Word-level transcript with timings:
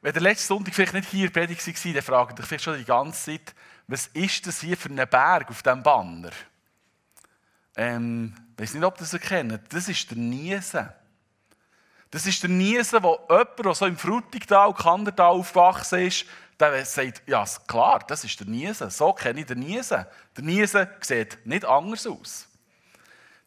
Wenn 0.00 0.12
der 0.12 0.22
letzte 0.22 0.46
Sonntag 0.46 0.74
vielleicht 0.74 0.94
nicht 0.94 1.08
hier 1.08 1.30
Predigt 1.30 1.66
war, 1.66 1.92
dann 1.92 2.02
fragen 2.02 2.36
dich 2.36 2.46
vielleicht 2.46 2.64
schon 2.64 2.78
die 2.78 2.84
ganze 2.84 3.32
Zeit, 3.32 3.54
was 3.86 4.06
ist 4.08 4.46
das 4.46 4.60
hier 4.60 4.76
für 4.76 4.90
ein 4.90 5.08
Berg 5.08 5.50
auf 5.50 5.62
diesem 5.62 5.82
Banner? 5.82 6.30
Ähm, 7.76 8.34
ich 8.54 8.62
weiß 8.62 8.74
nicht, 8.74 8.84
ob 8.84 8.96
ihr 8.96 9.00
das 9.00 9.12
erkennt. 9.12 9.60
Das 9.72 9.88
ist 9.88 10.10
der 10.10 10.18
Niesen. 10.18 10.88
Das 12.10 12.26
ist 12.26 12.42
der 12.42 12.50
Niesen, 12.50 13.02
wo 13.02 13.18
jemand, 13.28 13.58
der 13.58 13.74
so 13.74 13.86
im 13.86 13.96
Frutigtal, 13.96 14.72
Kandertal 14.74 15.32
aufgewachsen 15.32 16.00
ist, 16.00 16.26
der 16.58 16.84
sagt, 16.84 17.22
ja 17.26 17.44
klar, 17.66 18.00
das 18.06 18.24
ist 18.24 18.38
der 18.40 18.46
Niesen. 18.46 18.90
So 18.90 19.12
kenne 19.12 19.40
ich 19.40 19.46
den 19.46 19.60
Niesen. 19.60 20.06
Der 20.36 20.44
Niesen 20.44 20.88
sieht 21.00 21.38
nicht 21.44 21.64
anders 21.64 22.06
aus. 22.06 22.48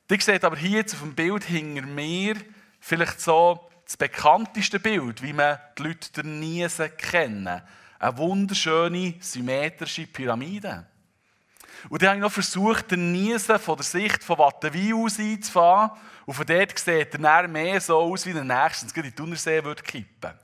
Die 0.10 0.20
seht 0.20 0.44
aber 0.44 0.58
hier 0.58 0.80
jetzt 0.80 0.94
auf 0.94 1.02
dem 1.02 1.16
Bild 1.16 1.44
hinter 1.44 1.84
mir 1.84 2.36
vielleicht 2.80 3.22
so 3.22 3.71
das 3.92 3.98
bekannteste 3.98 4.80
Bild, 4.80 5.22
wie 5.22 5.34
man 5.34 5.60
die 5.78 5.84
Leute 5.84 6.14
der 6.14 6.24
Niesen 6.24 6.96
kennen. 6.96 7.62
Eine 8.00 8.18
wunderschöne, 8.18 9.16
symmetrische 9.20 10.08
Pyramide. 10.08 10.86
Und 11.90 12.02
dann 12.02 12.10
habe 12.10 12.18
ich 12.20 12.24
noch 12.24 12.32
versucht, 12.32 12.92
den 12.92 13.12
Niesen 13.12 13.60
von 13.60 13.76
der 13.76 13.84
Sicht 13.84 14.24
von 14.24 14.38
Wattenwil 14.38 14.96
aus 14.96 15.20
einzufahren. 15.20 15.92
Und 16.26 16.36
von 16.36 16.46
dort 16.46 16.80
sieht 16.80 17.14
er 17.14 17.48
mehr 17.50 17.82
so 17.82 17.98
aus, 17.98 18.26
wie 18.26 18.32
der 18.32 18.46
nächstens 18.46 18.94
in 18.94 19.04
die 19.04 19.12
Thunersee 19.12 19.62
würde 19.62 19.84
kippen. 19.84 20.40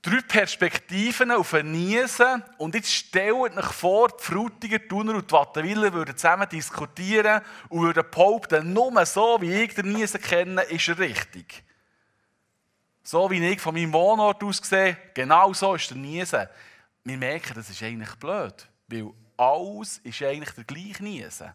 Drei 0.00 0.20
Perspektiven 0.20 1.32
auf 1.32 1.54
einen 1.54 1.72
Niesen. 1.72 2.44
Und 2.58 2.76
jetzt 2.76 2.92
stellt 2.92 3.34
euch 3.34 3.72
vor, 3.72 4.10
die 4.10 4.22
Frutiger, 4.22 4.86
Thuner 4.86 5.16
und 5.16 5.28
die 5.28 5.34
Wattenwiller 5.34 5.92
würden 5.92 6.16
zusammen 6.16 6.48
diskutieren 6.48 7.42
und 7.68 7.82
würden 7.82 8.04
behaupten, 8.08 8.72
nur 8.72 9.04
so, 9.06 9.38
wie 9.40 9.54
ich 9.54 9.74
den 9.74 9.90
Niesen 9.90 10.20
kenne, 10.20 10.62
ist 10.62 10.88
er 10.88 10.98
richtig. 11.00 11.64
So 13.02 13.30
wie 13.30 13.44
ich 13.44 13.60
von 13.60 13.74
meinem 13.74 13.92
Wohnort 13.92 14.42
aus 14.44 14.58
sehe, 14.58 14.96
genau 15.14 15.52
so 15.52 15.74
ist 15.74 15.90
der 15.90 15.96
Niesen. 15.96 16.46
Wir 17.04 17.18
merken, 17.18 17.54
das 17.54 17.68
ist 17.68 17.82
eigentlich 17.82 18.14
blöd, 18.16 18.68
weil 18.86 19.10
alles 19.36 19.98
ist 19.98 20.22
eigentlich 20.22 20.54
der 20.54 20.64
gleiche 20.64 21.02
Niesen. 21.02 21.52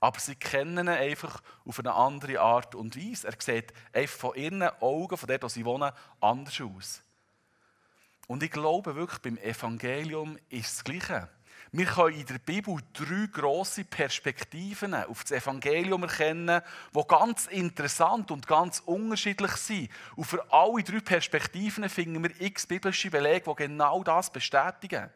Aber 0.00 0.18
sie 0.18 0.34
kennen 0.34 0.78
ihn 0.78 0.88
einfach 0.88 1.42
auf 1.64 1.78
eine 1.78 1.92
andere 1.92 2.40
Art 2.40 2.74
und 2.74 2.96
Weise. 2.96 3.28
Er 3.28 3.34
sieht 3.38 3.72
einfach 3.92 4.18
von 4.18 4.34
ihren 4.36 4.62
Augen, 4.62 5.16
von 5.16 5.26
dort, 5.28 5.42
wo 5.42 5.48
sie 5.48 5.64
wohnen, 5.64 5.92
anders 6.20 6.60
aus. 6.60 7.02
Und 8.26 8.42
ich 8.42 8.50
glaube 8.50 8.94
wirklich, 8.94 9.20
beim 9.20 9.38
Evangelium 9.38 10.38
ist 10.48 10.78
das 10.78 10.84
Gleiche. 10.84 11.28
Wir 11.72 11.86
können 11.86 12.18
in 12.18 12.26
der 12.26 12.38
Bibel 12.38 12.76
drei 12.92 13.28
grosse 13.30 13.84
Perspektiven 13.84 14.94
auf 14.94 15.22
das 15.22 15.32
Evangelium 15.32 16.02
erkennen, 16.02 16.62
die 16.94 17.02
ganz 17.06 17.46
interessant 17.46 18.30
und 18.30 18.46
ganz 18.46 18.80
unterschiedlich 18.80 19.52
sind. 19.52 19.90
Und 20.16 20.24
für 20.24 20.50
alle 20.52 20.82
drei 20.82 21.00
Perspektiven 21.00 21.88
finden 21.88 22.22
wir 22.22 22.40
x 22.40 22.66
biblische 22.66 23.10
Belege, 23.10 23.50
die 23.50 23.66
genau 23.66 24.02
das 24.02 24.32
bestätigen. 24.32 25.10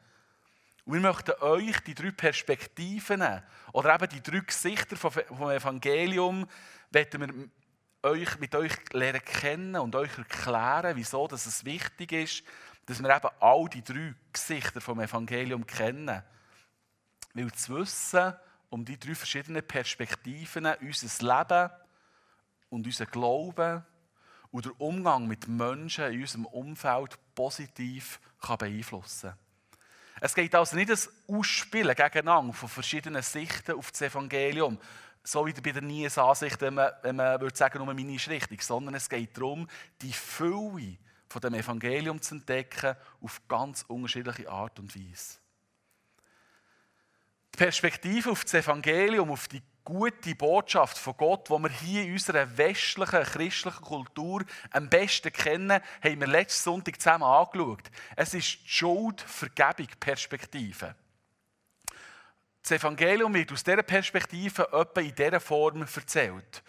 Und 0.84 0.94
wir 0.94 1.00
möchten 1.00 1.40
euch 1.40 1.78
die 1.80 1.94
drei 1.94 2.10
Perspektiven 2.10 3.24
oder 3.72 3.94
eben 3.94 4.08
die 4.08 4.22
drei 4.22 4.40
Gesichter 4.40 4.96
vom 4.96 5.50
Evangelium 5.50 6.46
wir 6.90 7.48
euch, 8.02 8.38
mit 8.38 8.54
euch 8.54 8.72
lernen 8.92 9.24
kennen 9.24 9.76
und 9.76 9.94
euch 9.94 10.16
erklären, 10.18 10.96
wieso 10.96 11.28
dass 11.28 11.46
es 11.46 11.64
wichtig 11.64 12.12
ist, 12.12 12.42
dass 12.86 13.02
wir 13.02 13.14
eben 13.14 13.28
all 13.41 13.69
die 13.69 13.83
drei 13.83 14.14
Gesichter 14.33 14.80
vom 14.80 15.00
Evangelium 15.00 15.66
kennen. 15.66 16.22
Weil 17.34 17.52
zu 17.52 17.77
wissen 17.77 18.34
um 18.70 18.84
die 18.84 18.98
drei 18.98 19.14
verschiedenen 19.14 19.66
Perspektiven 19.66 20.66
unser 20.80 21.36
Leben 21.36 21.70
und 22.70 22.86
unser 22.86 23.06
Glauben 23.06 23.84
und 24.50 24.64
der 24.64 24.80
Umgang 24.80 25.27
mit 25.27 25.47
Menschen 25.47 26.12
in 26.12 26.20
unserem 26.20 26.47
Umfeld 26.47 27.19
positiv 27.34 28.20
kann 28.41 28.58
beeinflussen 28.58 29.30
kann. 29.30 29.38
Es 30.20 30.34
geht 30.34 30.55
also 30.55 30.77
nicht 30.77 30.91
das 30.91 31.10
Ausspielen 31.27 31.97
gegeneinander 31.97 32.53
von 32.53 32.69
verschiedenen 32.69 33.22
Sichten 33.22 33.72
auf 33.72 33.91
das 33.91 34.03
Evangelium, 34.03 34.78
so 35.25 35.47
wie 35.47 35.53
bei 35.53 35.72
der 35.72 35.82
Nies 35.82 36.16
Ansicht, 36.16 36.60
wenn 36.60 36.75
man, 36.75 36.93
wenn 37.03 37.16
man 37.16 37.41
würde 37.41 37.56
sagen, 37.56 37.78
nur 37.78 37.93
meine 37.93 38.14
ist 38.14 38.28
richtig, 38.28 38.62
sondern 38.62 38.94
es 38.94 39.09
geht 39.09 39.37
darum, 39.37 39.69
die 40.00 40.12
Fülle 40.12 40.97
von 41.32 41.41
dem 41.41 41.54
Evangelium 41.54 42.20
zu 42.20 42.37
entdecken 42.37 42.94
auf 43.20 43.41
ganz 43.48 43.84
unterschiedliche 43.88 44.48
Art 44.48 44.78
und 44.78 44.94
Weise. 44.94 45.38
Die 47.54 47.59
Perspektive 47.59 48.31
auf 48.31 48.44
das 48.44 48.54
Evangelium, 48.54 49.31
auf 49.31 49.48
die 49.48 49.62
gute 49.84 50.34
Botschaft 50.34 50.97
von 50.97 51.16
Gott, 51.16 51.48
die 51.48 51.53
wir 51.59 51.70
hier 51.70 52.04
in 52.04 52.12
unserer 52.12 52.56
westlichen, 52.56 53.22
christlichen 53.25 53.82
Kultur 53.82 54.44
am 54.70 54.88
besten 54.88 55.32
kennen, 55.32 55.81
haben 56.03 56.20
wir 56.20 56.26
letzten 56.26 56.62
Sonntag 56.62 57.00
zusammen 57.00 57.25
angeschaut. 57.25 57.91
Es 58.14 58.34
ist 58.34 58.64
die 58.64 58.69
Schuld-Vergebung 58.69 59.88
Perspektive. 59.99 60.94
Das 62.62 62.70
Evangelium 62.70 63.34
wird 63.34 63.53
aus 63.53 63.64
dieser 63.64 63.82
Perspektive 63.82 64.69
etwa 64.72 65.00
in 65.00 65.14
dieser 65.14 65.41
Form 65.41 65.82
erzählt. 65.82 66.62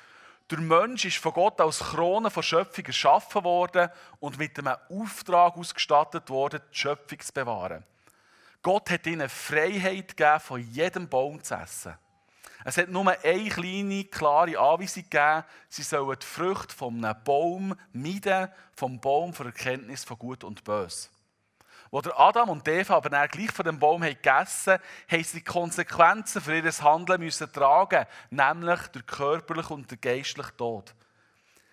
Der 0.53 0.61
Mensch 0.61 1.05
ist 1.05 1.17
von 1.17 1.33
Gott 1.33 1.59
als 1.59 1.79
Krone 1.79 2.29
von 2.29 2.43
Schöpfung 2.43 2.85
erschaffen 2.85 3.43
worden 3.43 3.89
und 4.19 4.37
mit 4.37 4.59
einem 4.59 4.75
Auftrag 4.87 5.57
ausgestattet 5.57 6.29
worden, 6.29 6.61
die 6.71 6.77
Schöpfung 6.77 7.19
zu 7.19 7.33
bewahren. 7.33 7.83
Gott 8.61 8.91
hat 8.91 9.07
ihnen 9.07 9.29
Freiheit 9.29 10.15
gegeben, 10.15 10.39
von 10.39 10.61
jedem 10.61 11.09
Baum 11.09 11.41
zu 11.43 11.55
essen. 11.55 11.95
Es 12.63 12.77
hat 12.77 12.89
nur 12.89 13.09
eine 13.09 13.49
kleine, 13.49 14.03
klare 14.03 14.59
Anweisung 14.59 15.01
gegeben, 15.01 15.43
sie 15.69 15.81
sollen 15.81 16.19
die 16.21 16.25
Früchte 16.27 16.75
von 16.75 17.03
einem 17.03 17.23
Baum 17.23 17.75
meiden, 17.91 18.47
vom 18.75 18.99
Baum 18.99 19.33
der 19.33 19.47
Erkenntnis 19.47 20.03
von 20.03 20.19
Gut 20.19 20.43
und 20.43 20.63
Böse. 20.63 21.09
Wo 21.93 21.99
Adam 21.99 22.49
und 22.49 22.67
Eva 22.67 22.95
aber 22.95 23.11
dann 23.11 23.27
gleich 23.27 23.51
von 23.51 23.65
dem 23.65 23.77
Baum 23.77 24.01
haben 24.01 24.15
gegessen 24.15 24.79
haben, 25.07 25.23
sie 25.23 25.37
die 25.37 25.43
Konsequenzen 25.43 26.41
für 26.41 26.57
ihr 26.57 26.71
Handeln 26.71 27.21
müssen 27.21 27.53
tragen, 27.53 28.07
nämlich 28.31 28.87
der 28.87 29.03
körperliche 29.03 29.75
und 29.75 29.91
der 29.91 29.99
geistliche 29.99 30.57
Tod. 30.57 30.95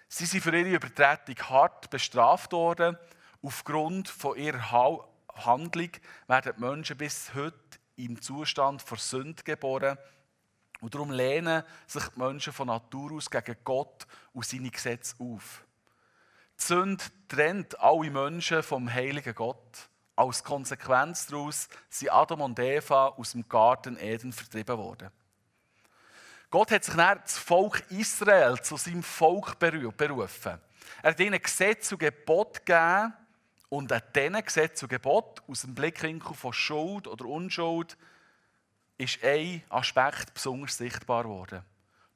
Sie 0.08 0.26
sind 0.26 0.42
für 0.42 0.54
ihre 0.54 0.76
Übertretung 0.76 1.36
hart 1.48 1.88
bestraft 1.88 2.52
worden. 2.52 2.98
Aufgrund 3.40 4.10
von 4.10 4.36
ihrer 4.36 5.06
Handlung 5.36 5.90
werden 6.26 6.52
die 6.54 6.60
Menschen 6.60 6.98
bis 6.98 7.32
heute 7.32 7.56
im 7.96 8.20
Zustand 8.20 8.82
vor 8.82 8.98
Sünde 8.98 9.42
geboren 9.42 9.96
und 10.82 10.94
darum 10.94 11.12
lehnen 11.12 11.62
sich 11.86 12.04
die 12.08 12.18
Menschen 12.18 12.52
von 12.52 12.66
Natur 12.66 13.12
aus 13.12 13.30
gegen 13.30 13.56
Gott 13.64 14.06
und 14.34 14.44
seine 14.44 14.70
Gesetze 14.70 15.14
auf. 15.18 15.64
Die 16.60 16.64
Sünde 16.64 17.04
trennt 17.26 17.80
alle 17.80 18.10
Menschen 18.10 18.62
vom 18.62 18.92
heiligen 18.92 19.34
Gott. 19.34 19.88
Als 20.16 20.44
Konsequenz 20.44 21.26
daraus 21.26 21.68
sind 21.88 22.12
Adam 22.12 22.42
und 22.42 22.58
Eva 22.58 23.08
aus 23.08 23.32
dem 23.32 23.48
Garten 23.48 23.96
Eden 23.98 24.32
vertrieben 24.32 24.76
worden. 24.76 25.10
Gott 26.50 26.72
hat 26.72 26.84
sich 26.84 26.94
dann 26.94 27.20
das 27.22 27.38
Volk 27.38 27.84
Israel 27.90 28.60
zu 28.60 28.76
seinem 28.76 29.04
Volk 29.04 29.58
berufen. 29.58 30.60
Er 31.02 31.10
hat 31.10 31.20
ihnen 31.20 31.40
Gesetze 31.40 31.94
und 31.94 32.00
Gebote 32.00 32.60
gegeben 32.60 33.14
und 33.68 33.92
an 33.92 34.02
diesen 34.14 34.44
Gesetze 34.44 34.84
und 34.84 34.90
Geboten 34.90 35.42
aus 35.48 35.62
dem 35.62 35.74
Blickwinkel 35.74 36.34
von 36.34 36.52
Schuld 36.52 37.06
oder 37.06 37.24
Unschuld 37.24 37.96
ist 38.98 39.22
ein 39.24 39.62
Aspekt 39.68 40.34
besonders 40.34 40.76
sichtbar 40.76 41.22
geworden. 41.22 41.64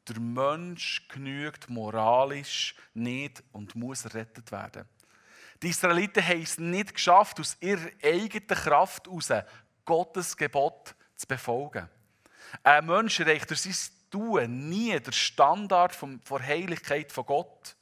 Der 0.09 0.21
Mensch 0.21 1.09
genügt 1.09 1.71
moralisch 1.71 2.75
nicht 2.93 3.43
und 3.53 3.75
muss 3.75 4.05
errettet 4.05 4.53
werden. 4.53 4.87
Die 5.65 5.71
Israeliten 5.71 6.23
haben 6.23 6.43
es 6.43 6.59
nicht 6.59 6.93
geschafft, 6.93 7.41
aus 7.41 7.57
ihrer 7.59 7.89
eigenen 8.03 8.47
Kraft 8.49 9.07
heraus 9.07 9.33
Gottes 9.87 10.37
Gebot 10.37 10.95
zu 11.17 11.27
befolgen. 11.27 11.89
Ein 12.63 12.85
Mensch 12.85 13.19
erreicht 13.19 13.49
durch 13.49 13.63
sein 13.63 13.75
Tun 14.11 14.69
nie 14.69 15.01
den 15.01 15.13
Standard 15.15 15.97
der 16.03 16.47
Heiligkeit 16.47 17.11
von 17.11 17.25
Gott. 17.25 17.77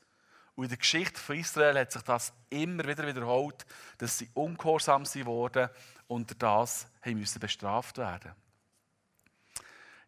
Und 0.55 0.63
in 0.63 0.69
der 0.69 0.79
Geschichte 0.79 1.19
von 1.19 1.37
Israel 1.37 1.77
hat 1.77 1.91
sich 1.91 2.03
das 2.03 2.33
immer 2.51 2.87
wieder 2.87 3.05
wiederholt, 3.05 3.67
dass 3.99 4.17
sie 4.17 4.31
ungehorsam 4.33 5.05
wurden 5.27 5.69
und 6.07 6.41
das 6.41 6.87
müssen 7.05 7.41
bestraft 7.41 7.99
werden. 7.99 8.31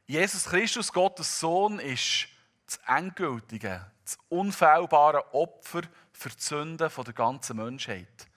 Jesus 0.06 0.44
Christus, 0.44 0.92
Gottes 0.92 1.40
Sohn, 1.40 1.80
ist 1.80 2.28
das 2.66 2.78
endgültige, 2.86 3.84
das 4.04 4.16
unfehlbare 4.28 5.34
Opfer 5.34 5.82
für 6.14 6.30
die 6.30 6.40
Sünden 6.42 6.88
der 6.88 7.12
ganzen 7.12 7.56
Menschheit. 7.56 8.28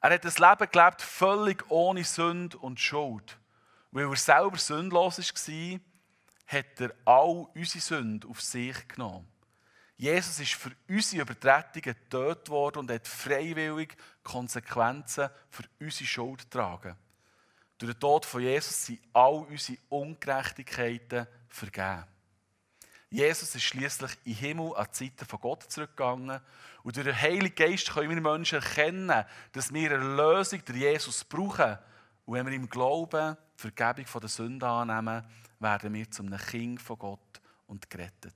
Er 0.00 0.14
hat 0.14 0.24
ein 0.24 0.32
Leben 0.50 0.70
gelebt, 0.70 1.02
völlig 1.02 1.70
ohne 1.70 2.04
Sünde 2.04 2.56
und 2.58 2.80
Schuld. 2.80 3.38
Weil 3.90 4.08
er 4.08 4.16
selber 4.16 4.56
sündlos 4.56 5.18
war, 5.18 5.80
hat 6.46 6.80
er 6.80 6.94
all 7.04 7.46
unsere 7.54 7.80
Sünden 7.80 8.30
auf 8.30 8.40
sich 8.40 8.88
genommen. 8.88 9.28
Jesus 9.96 10.38
ist 10.38 10.54
für 10.54 10.70
unsere 10.88 11.22
Übertretungen 11.22 11.82
getötet 11.82 12.48
worden 12.48 12.78
und 12.78 12.90
hat 12.90 13.08
freiwillig 13.08 13.96
Konsequenzen 14.22 15.28
für 15.50 15.64
unsere 15.80 16.06
Schuld 16.06 16.42
getragen. 16.42 16.96
Durch 17.78 17.92
den 17.92 18.00
Tod 18.00 18.24
von 18.24 18.40
Jesus 18.40 18.86
sind 18.86 19.00
all 19.12 19.44
unsere 19.48 19.78
Ungerechtigkeiten 19.88 21.26
vergeben. 21.48 22.04
Jesus 23.10 23.54
ist 23.54 23.62
schließlich 23.62 24.12
in 24.24 24.34
den 24.34 24.40
Himmel 24.40 24.76
an 24.76 24.86
die 24.92 25.04
Seite 25.04 25.24
von 25.24 25.40
Gott 25.40 25.62
zurückgegangen. 25.64 26.40
Und 26.82 26.96
durch 26.96 27.06
den 27.06 27.18
Heiligen 27.18 27.54
Geist 27.54 27.90
können 27.90 28.10
wir 28.10 28.20
Menschen 28.20 28.56
erkennen, 28.56 29.24
dass 29.52 29.72
wir 29.72 29.90
eine 29.90 30.04
Lösung 30.16 30.62
durch 30.64 30.78
Jesus 30.78 31.24
brauchen. 31.24 31.78
Und 32.26 32.34
wenn 32.34 32.46
wir 32.46 32.52
im 32.52 32.68
Glauben 32.68 33.36
die 33.56 33.60
Vergebung 33.62 34.20
der 34.20 34.28
Sünden 34.28 34.68
annehmen, 34.68 35.24
werden 35.58 35.94
wir 35.94 36.10
zum 36.10 36.36
Kind 36.36 36.82
von 36.82 36.98
Gott 36.98 37.40
und 37.66 37.88
gerettet. 37.88 38.34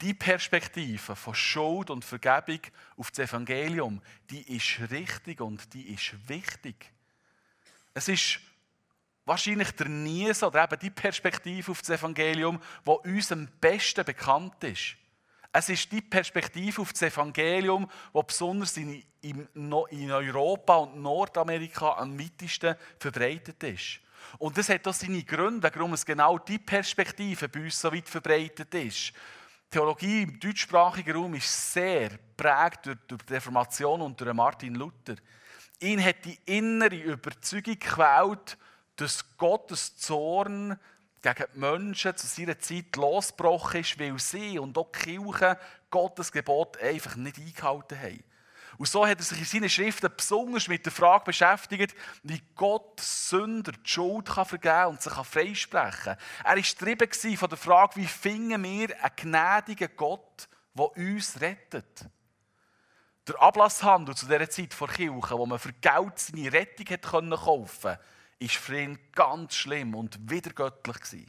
Die 0.00 0.14
Perspektive 0.14 1.14
von 1.14 1.34
Schuld 1.36 1.88
und 1.90 2.04
Vergebung 2.04 2.60
auf 2.96 3.12
das 3.12 3.30
Evangelium, 3.30 4.02
die 4.30 4.56
ist 4.56 4.90
richtig 4.90 5.40
und 5.40 5.72
die 5.74 5.94
ist 5.94 6.28
wichtig. 6.28 6.92
Es 7.94 8.08
ist 8.08 8.40
wahrscheinlich 9.24 9.70
der 9.72 9.88
Nies 9.88 10.42
oder 10.42 10.64
eben 10.64 10.78
die 10.78 10.90
Perspektive 10.90 11.70
auf 11.70 11.80
das 11.80 11.98
Evangelium, 11.98 12.60
die 12.86 13.10
uns 13.10 13.32
am 13.32 13.48
besten 13.60 14.04
bekannt 14.04 14.62
ist. 14.64 14.96
Es 15.52 15.68
ist 15.68 15.92
die 15.92 16.00
Perspektive 16.00 16.80
auf 16.80 16.92
das 16.92 17.02
Evangelium, 17.02 17.88
die 18.14 18.20
besonders 18.26 18.76
in, 18.78 19.04
Europa 20.10 20.76
und 20.76 21.02
Nordamerika 21.02 21.92
am 21.98 22.18
weitesten 22.18 22.74
verbreitet 22.98 23.62
ist. 23.62 24.00
Und 24.38 24.56
das 24.56 24.70
hat 24.70 24.86
auch 24.88 24.94
seine 24.94 25.22
Gründe, 25.24 25.70
warum 25.74 25.92
es 25.92 26.06
genau 26.06 26.38
die 26.38 26.58
Perspektive 26.58 27.48
bei 27.48 27.60
uns 27.60 27.78
so 27.78 27.92
weit 27.92 28.08
verbreitet 28.08 28.72
ist. 28.74 29.12
Theologie 29.70 30.22
im 30.22 30.40
deutschsprachigen 30.40 31.16
Raum 31.16 31.34
ist 31.34 31.72
sehr 31.72 32.10
prägt 32.36 32.86
durch, 32.86 32.98
durch 33.06 33.22
die 33.22 33.34
Reformation 33.34 34.02
und 34.02 34.20
durch 34.20 34.32
Martin 34.32 34.74
Luther. 34.74 35.16
Ihn 35.80 36.02
hat 36.02 36.24
die 36.24 36.38
innere 36.46 36.96
Überzeugung 36.96 37.78
gequält, 37.78 38.56
dass 38.96 39.36
Gottes 39.36 39.96
Zorn 39.96 40.78
gegen 41.22 41.44
die 41.54 41.58
Menschen 41.58 42.16
zu 42.16 42.26
seiner 42.26 42.58
Zeit 42.58 42.96
losgebrochen 42.96 43.80
ist, 43.80 43.98
weil 43.98 44.18
sie 44.18 44.58
und 44.58 44.76
auch 44.76 44.90
die 44.92 45.16
Kirche 45.16 45.58
Gottes 45.90 46.32
Gebot 46.32 46.76
einfach 46.78 47.16
nicht 47.16 47.38
eingehalten 47.38 47.98
haben. 47.98 48.24
Und 48.78 48.88
so 48.88 49.06
hat 49.06 49.18
er 49.18 49.24
sich 49.24 49.38
in 49.38 49.44
seinen 49.44 49.68
Schriften 49.68 50.10
besonders 50.16 50.66
mit 50.66 50.84
der 50.84 50.92
Frage 50.92 51.26
beschäftigt, 51.26 51.94
wie 52.22 52.42
Gott 52.54 53.00
Sünder 53.00 53.72
die 53.72 53.88
Schuld 53.88 54.26
kann 54.26 54.46
vergeben 54.46 54.86
und 54.86 55.02
sich 55.02 55.12
freisprechen 55.12 56.16
kann. 56.16 56.16
Er 56.44 56.56
war 56.56 56.56
getrieben 56.56 57.36
von 57.36 57.48
der 57.48 57.58
Frage, 57.58 57.96
wie 57.96 58.06
finden 58.06 58.62
wir 58.64 58.88
einen 59.02 59.16
gnädigen 59.16 59.90
Gott, 59.94 60.48
der 60.74 60.96
uns 60.96 61.40
rettet. 61.40 62.06
Der 63.28 63.40
Ablasshandel 63.40 64.16
zu 64.16 64.26
dieser 64.26 64.50
Zeit 64.50 64.74
vor 64.74 64.88
Kirche, 64.88 65.38
wo 65.38 65.46
man 65.46 65.58
für 65.58 65.72
Geld 65.74 66.18
seine 66.18 66.52
Rettung 66.52 66.86
hat 66.88 67.02
kaufen 67.02 67.30
konnte, 67.30 68.00
war 68.42 68.60
für 68.60 68.80
ihn 68.80 68.98
ganz 69.12 69.54
schlimm 69.54 69.94
und 69.94 70.18
widergöttlich. 70.30 71.26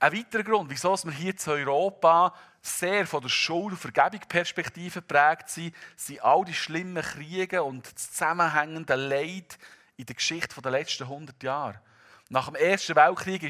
Ein 0.00 0.12
weiterer 0.12 0.42
Grund, 0.42 0.70
wieso 0.70 0.96
wir 1.04 1.12
hier 1.12 1.32
in 1.32 1.52
Europa 1.52 2.34
sehr 2.60 3.06
von 3.06 3.22
der 3.22 3.28
Schuld- 3.28 3.72
und 3.72 3.78
Vergebungsperspektive 3.78 5.00
geprägt 5.00 5.48
sind, 5.48 5.74
sind 5.94 6.22
all 6.22 6.44
die 6.44 6.54
schlimmen 6.54 7.02
Kriege 7.02 7.62
und 7.62 7.86
das 7.94 8.12
zusammenhängende 8.12 8.96
Leid 8.96 9.58
in 9.96 10.06
der 10.06 10.16
Geschichte 10.16 10.60
der 10.60 10.72
letzten 10.72 11.04
100 11.04 11.40
Jahre. 11.42 11.80
Nach 12.28 12.46
dem 12.46 12.56
Ersten 12.56 12.96
Weltkrieg 12.96 13.42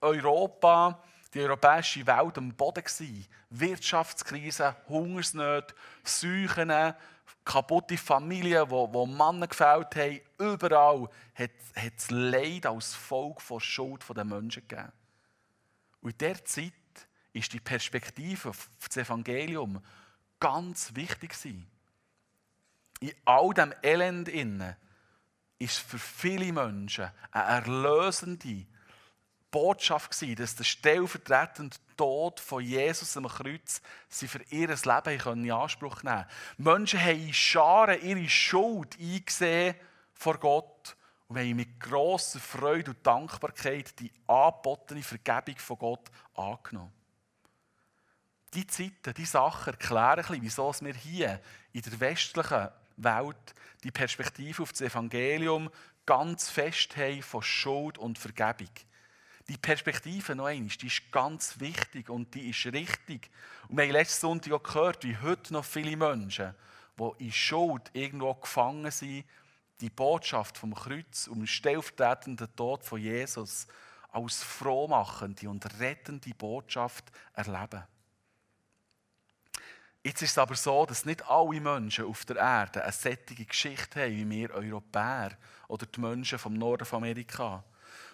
war 0.00 0.10
Europa, 0.10 1.02
die 1.32 1.40
europäische 1.40 2.06
Welt 2.06 2.36
am 2.36 2.54
Boden. 2.54 3.26
Wirtschaftskrise, 3.50 4.76
Hungersnöte, 4.88 5.74
Seuchen, 6.04 6.94
kaputte 7.44 7.96
Familien, 7.98 8.70
wo, 8.70 8.92
wo 8.92 9.06
Männer 9.06 9.48
gefällt 9.48 9.96
haben. 9.96 10.20
Überall 10.38 11.08
hat, 11.34 11.50
es 11.74 12.10
Leid 12.10 12.66
als 12.66 12.94
Folge 12.94 13.40
von 13.40 13.60
Schuld 13.60 14.04
der 14.14 14.24
Menschen 14.24 14.66
gegeben. 14.66 14.92
Und 16.00 16.12
in 16.12 16.18
dieser 16.18 16.44
Zeit 16.44 16.72
ist 17.32 17.52
die 17.52 17.60
Perspektive 17.60 18.50
auf 18.50 18.68
das 18.86 18.96
Evangelium 18.96 19.82
ganz 20.38 20.94
wichtig 20.94 21.30
gewesen. 21.30 21.70
In 23.00 23.12
all 23.24 23.54
dem 23.54 23.72
Elend 23.82 24.28
innen 24.28 24.76
ist 25.58 25.78
für 25.78 25.98
viele 25.98 26.52
Menschen 26.52 27.10
eine 27.30 27.44
erlösende 27.44 28.66
Botschaft 29.50 30.12
gewesen, 30.12 30.36
dass 30.36 30.56
der 30.56 30.64
stellvertretende 30.64 31.76
Tod 32.00 32.40
von 32.40 32.64
Jesus 32.64 33.14
am 33.18 33.28
Kreuz 33.28 33.82
sie 34.08 34.26
für 34.26 34.42
ihr 34.48 34.68
Leben 34.68 35.44
in 35.44 35.52
Anspruch 35.52 36.02
nehmen 36.02 36.24
konnten. 36.56 36.62
Menschen 36.62 37.04
haben 37.04 37.26
in 37.26 37.34
Scharen 37.34 38.02
ihre 38.02 38.26
Schuld 38.26 38.96
eingesehen 38.98 39.74
vor 40.14 40.38
Gott 40.38 40.96
und 41.28 41.36
haben 41.36 41.56
mit 41.56 41.78
grosser 41.78 42.40
Freude 42.40 42.92
und 42.92 43.06
Dankbarkeit 43.06 44.00
die 44.00 44.10
angebotene 44.26 45.02
Vergebung 45.02 45.58
von 45.58 45.76
Gott 45.76 46.10
angenommen 46.34 46.92
die 48.54 48.66
Zeiten, 48.66 49.14
die 49.14 49.24
Sachen 49.24 49.74
erklären 49.74 50.24
ein 50.24 50.40
bisschen, 50.40 50.42
wieso 50.42 50.74
wir 50.80 50.94
hier 50.94 51.40
in 51.72 51.82
der 51.82 52.00
westlichen 52.00 52.68
Welt 52.96 53.54
die 53.84 53.92
Perspektive 53.92 54.62
auf 54.62 54.72
das 54.72 54.80
Evangelium 54.80 55.70
ganz 56.04 56.50
fest 56.50 56.96
haben 56.96 57.22
von 57.22 57.42
Schuld 57.42 57.96
und 57.96 58.18
Vergebung. 58.18 58.70
Die 59.50 59.58
Perspektive 59.58 60.36
noch 60.36 60.44
einmal, 60.44 60.68
die 60.68 60.86
ist 60.86 61.10
ganz 61.10 61.58
wichtig 61.58 62.08
und 62.08 62.32
die 62.36 62.50
ist 62.50 62.66
richtig. 62.66 63.28
Und 63.66 63.76
wir 63.76 63.82
haben 63.82 63.90
letzten 63.90 64.20
Sonntag 64.20 64.52
auch 64.52 64.62
gehört, 64.62 65.02
wie 65.02 65.18
heute 65.18 65.52
noch 65.52 65.64
viele 65.64 65.96
Menschen, 65.96 66.54
die 66.96 67.24
in 67.24 67.32
Schuld 67.32 67.90
irgendwo 67.92 68.32
gefangen 68.34 68.92
sind, 68.92 69.24
die 69.80 69.90
Botschaft 69.90 70.56
vom 70.56 70.72
Kreuz 70.72 71.26
um 71.26 71.38
den 71.38 71.48
stellvertretenden 71.48 72.54
Tod 72.54 72.84
von 72.84 73.00
Jesus 73.00 73.66
als 74.12 74.40
frohmachende 74.40 75.50
und 75.50 75.80
rettende 75.80 76.30
Botschaft 76.32 77.10
erleben. 77.32 77.82
Jetzt 80.04 80.22
ist 80.22 80.30
es 80.30 80.38
aber 80.38 80.54
so, 80.54 80.86
dass 80.86 81.04
nicht 81.04 81.28
alle 81.28 81.60
Menschen 81.60 82.04
auf 82.04 82.24
der 82.24 82.36
Erde 82.36 82.84
eine 82.84 82.92
sättige 82.92 83.46
Geschichte 83.46 84.00
haben, 84.00 84.12
wie 84.12 84.30
wir 84.30 84.50
Europäer 84.52 85.36
oder 85.66 85.86
die 85.86 86.00
Menschen 86.00 86.38
vom 86.38 86.54
Norden 86.54 86.84
von 86.84 86.98
Amerika. 86.98 87.64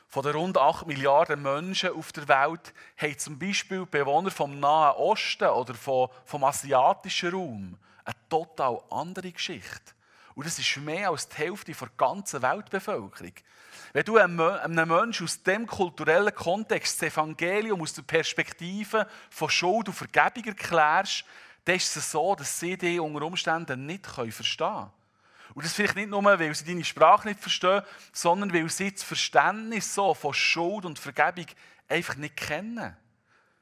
Von 0.08 0.22
den 0.22 0.32
rund 0.32 0.56
8 0.56 0.86
Milliarden 0.86 1.42
Menschen 1.42 1.90
auf 1.90 2.12
der 2.12 2.28
Welt 2.28 2.72
haben 2.96 3.18
zum 3.18 3.38
Beispiel 3.38 3.84
Bewohner 3.86 4.30
vom 4.30 4.58
Nahen 4.60 4.96
Osten 4.96 5.48
oder 5.48 5.74
vom, 5.74 6.08
vom 6.24 6.44
asiatischen 6.44 7.32
Raum 7.32 7.78
eine 8.04 8.14
total 8.28 8.80
andere 8.90 9.32
Geschichte. 9.32 9.92
Und 10.34 10.46
das 10.46 10.58
ist 10.58 10.76
mehr 10.76 11.10
als 11.10 11.28
die 11.28 11.36
Hälfte 11.36 11.72
der 11.72 11.88
ganzen 11.96 12.42
Weltbevölkerung. 12.42 13.32
Wenn 13.92 14.04
du 14.04 14.18
einem 14.18 14.88
Menschen 14.88 15.24
aus 15.24 15.42
dem 15.42 15.66
kulturellen 15.66 16.34
Kontext 16.34 17.00
das 17.00 17.12
Evangelium 17.12 17.80
aus 17.80 17.94
der 17.94 18.02
Perspektive 18.02 19.08
von 19.30 19.48
Schuld 19.48 19.88
und 19.88 19.94
Vergebung 19.94 20.44
erklärst, 20.44 21.24
dann 21.64 21.76
ist 21.76 21.96
es 21.96 22.10
so, 22.10 22.34
dass 22.34 22.60
sie 22.60 22.76
dich 22.76 23.00
unter 23.00 23.22
Umständen 23.22 23.86
nicht 23.86 24.06
verstehen 24.06 24.68
können. 24.68 24.90
Und 25.56 25.64
das 25.64 25.72
vielleicht 25.72 25.96
nicht 25.96 26.10
nur, 26.10 26.22
weil 26.22 26.54
sie 26.54 26.66
deine 26.66 26.84
Sprache 26.84 27.28
nicht 27.28 27.40
verstehen, 27.40 27.80
sondern 28.12 28.52
weil 28.52 28.68
sie 28.68 28.92
das 28.92 29.02
Verständnis 29.02 29.94
so 29.94 30.12
von 30.12 30.34
Schuld 30.34 30.84
und 30.84 30.98
Vergebung 30.98 31.46
einfach 31.88 32.16
nicht 32.16 32.36
kennen. 32.36 32.94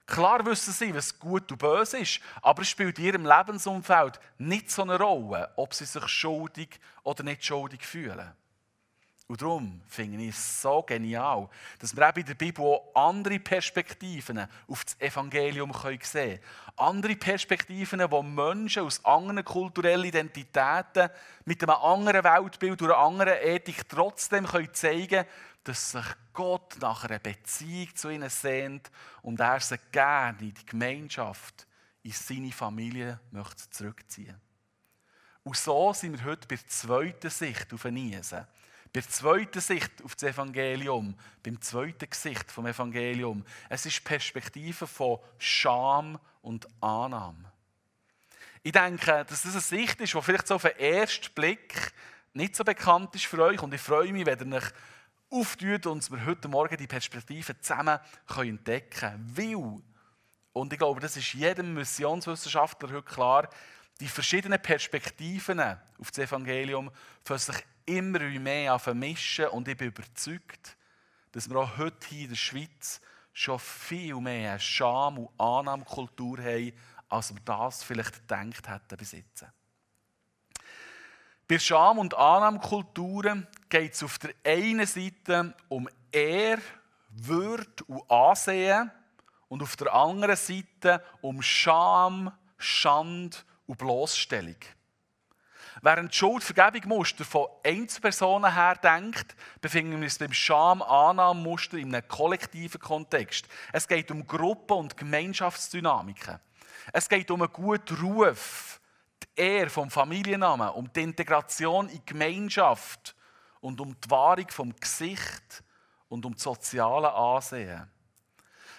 Klar 0.05 0.45
wissen 0.45 0.73
sie, 0.73 0.93
was 0.93 1.17
gut 1.17 1.53
und 1.53 1.59
böse 1.59 1.99
ist, 1.99 2.19
aber 2.43 2.63
es 2.63 2.69
spielt 2.69 2.99
in 2.99 3.05
ihrem 3.05 3.25
Lebensumfeld 3.25 4.19
nicht 4.39 4.73
so 4.73 4.83
eine 4.83 4.99
Rolle, 4.99 5.53
ob 5.55 5.73
sie 5.73 5.85
sich 5.85 6.09
schuldig 6.09 6.81
oder 7.05 7.23
nicht 7.23 7.45
schuldig 7.45 7.87
fühlen. 7.87 8.33
Und 9.27 9.41
darum 9.41 9.81
finde 9.89 10.23
ich 10.23 10.31
es 10.31 10.61
so 10.61 10.83
genial, 10.83 11.49
dass 11.79 11.97
wir 11.97 12.07
auch 12.07 12.15
in 12.15 12.27
der 12.27 12.35
Bibel 12.35 12.63
auch 12.63 12.95
andere 12.95 13.39
Perspektiven 13.39 14.47
auf 14.69 14.85
das 14.85 15.01
Evangelium 15.01 15.73
sehen 15.73 15.99
können. 15.99 16.41
Andere 16.77 17.17
Perspektiven, 17.17 18.05
wo 18.11 18.23
Menschen 18.23 18.83
aus 18.83 19.03
anderen 19.03 19.43
kulturellen 19.43 20.05
Identitäten 20.05 21.09
mit 21.47 21.63
einem 21.63 21.77
anderen 21.77 22.23
Weltbild 22.23 22.83
oder 22.83 22.99
einer 22.99 23.07
anderen 23.07 23.39
Ethik 23.43 23.89
trotzdem 23.89 24.47
zeigen 24.75 25.09
können, 25.09 25.27
dass 25.65 25.93
sich 25.93 26.05
Gott 26.35 26.77
nach 26.81 27.05
einer 27.05 27.19
Beziehung 27.19 27.97
zu 27.97 28.11
ihnen 28.11 28.29
sehnt 28.29 28.91
und 29.23 29.41
er 29.41 29.61
sie 29.61 29.79
gerne 29.91 30.39
in 30.41 30.53
die 30.53 30.67
Gemeinschaft, 30.67 31.67
in 32.03 32.13
seine 32.13 32.53
Familie 32.53 33.19
möchte 33.31 33.71
zurückziehen 33.71 34.39
Und 35.45 35.57
so 35.57 35.95
sind 35.95 36.19
wir 36.19 36.25
heute 36.27 36.47
bei 36.47 36.57
der 36.57 36.69
zweiten 36.69 37.31
Sicht 37.31 37.73
auf 37.73 37.85
Niesen. 37.85 38.47
Bei 38.95 39.01
der 39.01 39.11
zweiten 39.11 39.61
Sicht 39.61 39.91
auf 40.05 40.15
das 40.15 40.31
Evangelium, 40.31 41.17
beim 41.43 41.61
zweiten 41.61 42.09
Gesicht 42.09 42.53
vom 42.53 42.65
Evangelium, 42.65 43.45
es 43.69 43.87
ist 43.87 44.05
Perspektive 44.05 44.87
von 44.87 45.19
Scham 45.37 46.17
und 46.43 46.69
Annahme. 46.81 47.53
Ich 48.63 48.71
denke, 48.71 49.25
dass 49.29 49.43
das 49.43 49.51
eine 49.51 49.61
Sicht 49.61 50.01
ist, 50.01 50.15
die 50.15 50.23
vielleicht 50.23 50.47
so 50.47 50.55
auf 50.55 50.63
den 50.63 50.79
ersten 50.79 51.35
Blick 51.35 51.93
nicht 52.35 52.55
so 52.55 52.63
bekannt 52.63 53.13
ist 53.17 53.27
für 53.27 53.43
euch. 53.43 53.61
Und 53.61 53.75
ich 53.75 53.81
freue 53.81 54.13
mich, 54.13 54.27
wenn 54.27 54.53
ihr 54.53 54.59
euch 54.59 54.71
auftut 55.29 55.87
und 55.87 56.09
wir 56.13 56.25
heute 56.25 56.47
Morgen 56.47 56.77
die 56.77 56.87
Perspektive 56.87 57.59
zusammen 57.59 57.99
entdecken 58.37 58.91
können. 58.91 59.33
Weil, 59.37 59.83
und 60.53 60.73
ich 60.73 60.79
glaube, 60.79 61.01
das 61.01 61.17
ist 61.17 61.33
jedem 61.33 61.75
Missionswissenschaftler 61.75 62.91
heute 62.91 63.03
klar, 63.03 63.49
die 64.01 64.09
verschiedenen 64.09 64.61
Perspektiven 64.61 65.61
auf 65.61 66.11
das 66.11 66.19
Evangelium 66.19 66.91
für 67.25 67.39
sich 67.39 67.57
immer 67.87 68.21
mehr 68.21 68.79
vermischen 68.79 69.47
und 69.49 69.69
ich 69.69 69.77
bin 69.77 69.89
überzeugt, 69.89 70.77
dass 71.33 71.49
wir 71.49 71.57
auch 71.57 71.77
heute 71.77 72.07
hier 72.09 72.23
in 72.23 72.29
der 72.31 72.37
Schweiz 72.37 73.01
schon 73.33 73.59
viel 73.59 74.15
mehr 74.17 74.59
Scham- 74.59 75.19
und 75.19 75.41
Annahmekultur 75.41 76.39
haben, 76.39 76.73
als 77.09 77.35
wir 77.35 77.41
das 77.45 77.83
vielleicht 77.83 78.15
gedacht 78.15 78.69
hätten 78.69 78.97
bis. 78.97 79.17
Bei 81.47 81.59
Scham- 81.59 81.99
und 81.99 82.15
Annahmekulturen 82.15 83.47
geht 83.69 83.93
es 83.93 84.03
auf 84.03 84.19
der 84.19 84.35
einen 84.45 84.87
Seite 84.87 85.55
um 85.69 85.89
Ehr, 86.11 86.59
Würde 87.11 87.85
und 87.87 88.11
Ansehen 88.11 88.91
und 89.49 89.63
auf 89.63 89.77
der 89.77 89.93
anderen 89.93 90.37
Seite 90.37 91.05
um 91.21 91.43
Scham, 91.43 92.33
Schand 92.57 93.45
und 93.67 93.79
Bloßstellung. 93.79 94.57
Während 95.83 96.13
die 96.13 96.17
Schuldvergebungsmuster 96.17 97.25
von 97.25 97.49
Einzelpersonen 97.65 98.55
her 98.55 98.77
denkt, 98.77 99.35
befinden 99.61 99.99
wir 99.99 100.05
uns 100.05 100.19
beim 100.19 100.33
Scham-Annahmemuster 100.33 101.79
in 101.79 101.95
einem 101.95 102.07
kollektiven 102.07 102.81
Kontext. 102.81 103.47
Es 103.73 103.89
geht 103.89 104.11
um 104.11 104.27
Gruppen- 104.27 104.79
und 104.79 104.97
Gemeinschaftsdynamiken. 104.97 106.39
Es 106.93 107.09
geht 107.09 107.31
um 107.31 107.43
einen 107.43 107.53
guten 107.53 107.97
Ruf, 107.97 108.81
die 109.23 109.41
Ehre 109.41 109.71
vom 109.71 109.91
Familiennamen, 109.91 110.69
um 110.71 110.93
die 110.93 111.03
Integration 111.03 111.89
in 111.89 111.97
die 111.97 112.07
Gemeinschaft 112.07 113.17
und 113.61 113.81
um 113.81 113.99
die 113.99 114.11
Wahrung 114.11 114.49
vom 114.51 114.77
Gesicht 114.77 115.65
und 116.09 116.25
um 116.25 116.35
das 116.35 116.43
soziale 116.43 117.13
Ansehen. 117.13 117.91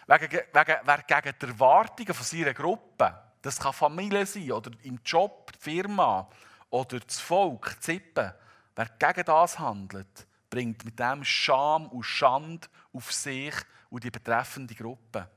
Wegen, 0.07 0.31
wegen, 0.31 0.75
wer 0.83 1.03
gegen 1.07 1.35
die 1.41 1.45
Erwartungen 1.47 2.13
von 2.13 2.25
seiner 2.25 2.53
Gruppe, 2.53 3.24
das 3.45 3.59
kann 3.59 3.73
Familie 3.73 4.25
sein 4.25 4.51
oder 4.51 4.71
im 4.81 4.99
Job, 5.05 5.51
die 5.53 5.59
Firma 5.59 6.27
oder 6.71 6.99
das 6.99 7.19
Volk, 7.19 7.75
die 7.75 7.79
Zippe, 7.79 8.33
wer 8.75 8.89
gegen 8.97 9.23
das 9.23 9.59
handelt, 9.59 10.27
bringt 10.49 10.83
mit 10.83 10.97
dem 10.97 11.23
Scham 11.23 11.87
und 11.89 12.03
Schand 12.03 12.69
auf 12.91 13.13
sich 13.13 13.53
und 13.91 14.03
die 14.03 14.09
betreffende 14.09 14.73
Gruppe. 14.73 15.29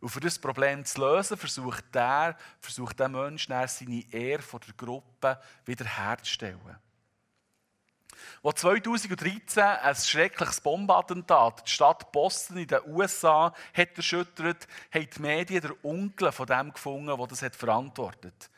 Und 0.00 0.10
für 0.10 0.20
das 0.20 0.38
Problem 0.38 0.84
zu 0.84 1.00
lösen, 1.00 1.38
versucht 1.38 1.94
der, 1.94 2.36
versucht 2.60 3.00
der 3.00 3.08
Mensch 3.08 3.48
seine 3.48 4.12
Ehre 4.12 4.42
von 4.42 4.60
der 4.60 4.74
Gruppe 4.74 5.40
wiederherzustellen. 5.64 6.76
Als 8.42 8.60
2013 8.60 9.62
ein 9.62 9.94
schreckliches 9.94 10.60
Bombenattentat 10.60 11.62
die 11.66 11.70
Stadt 11.70 12.12
Boston 12.12 12.58
in 12.58 12.68
den 12.68 12.80
USA 12.86 13.52
hat 13.74 13.96
erschüttert, 13.96 14.66
haben 14.92 15.08
die 15.14 15.22
Medien 15.22 15.60
den 15.62 15.74
Onkel 15.82 16.32
von 16.32 16.46
dem 16.46 16.72
gefunden, 16.72 17.16
der 17.16 17.26
das 17.26 17.42
hat 17.42 17.56
verantwortet. 17.56 18.50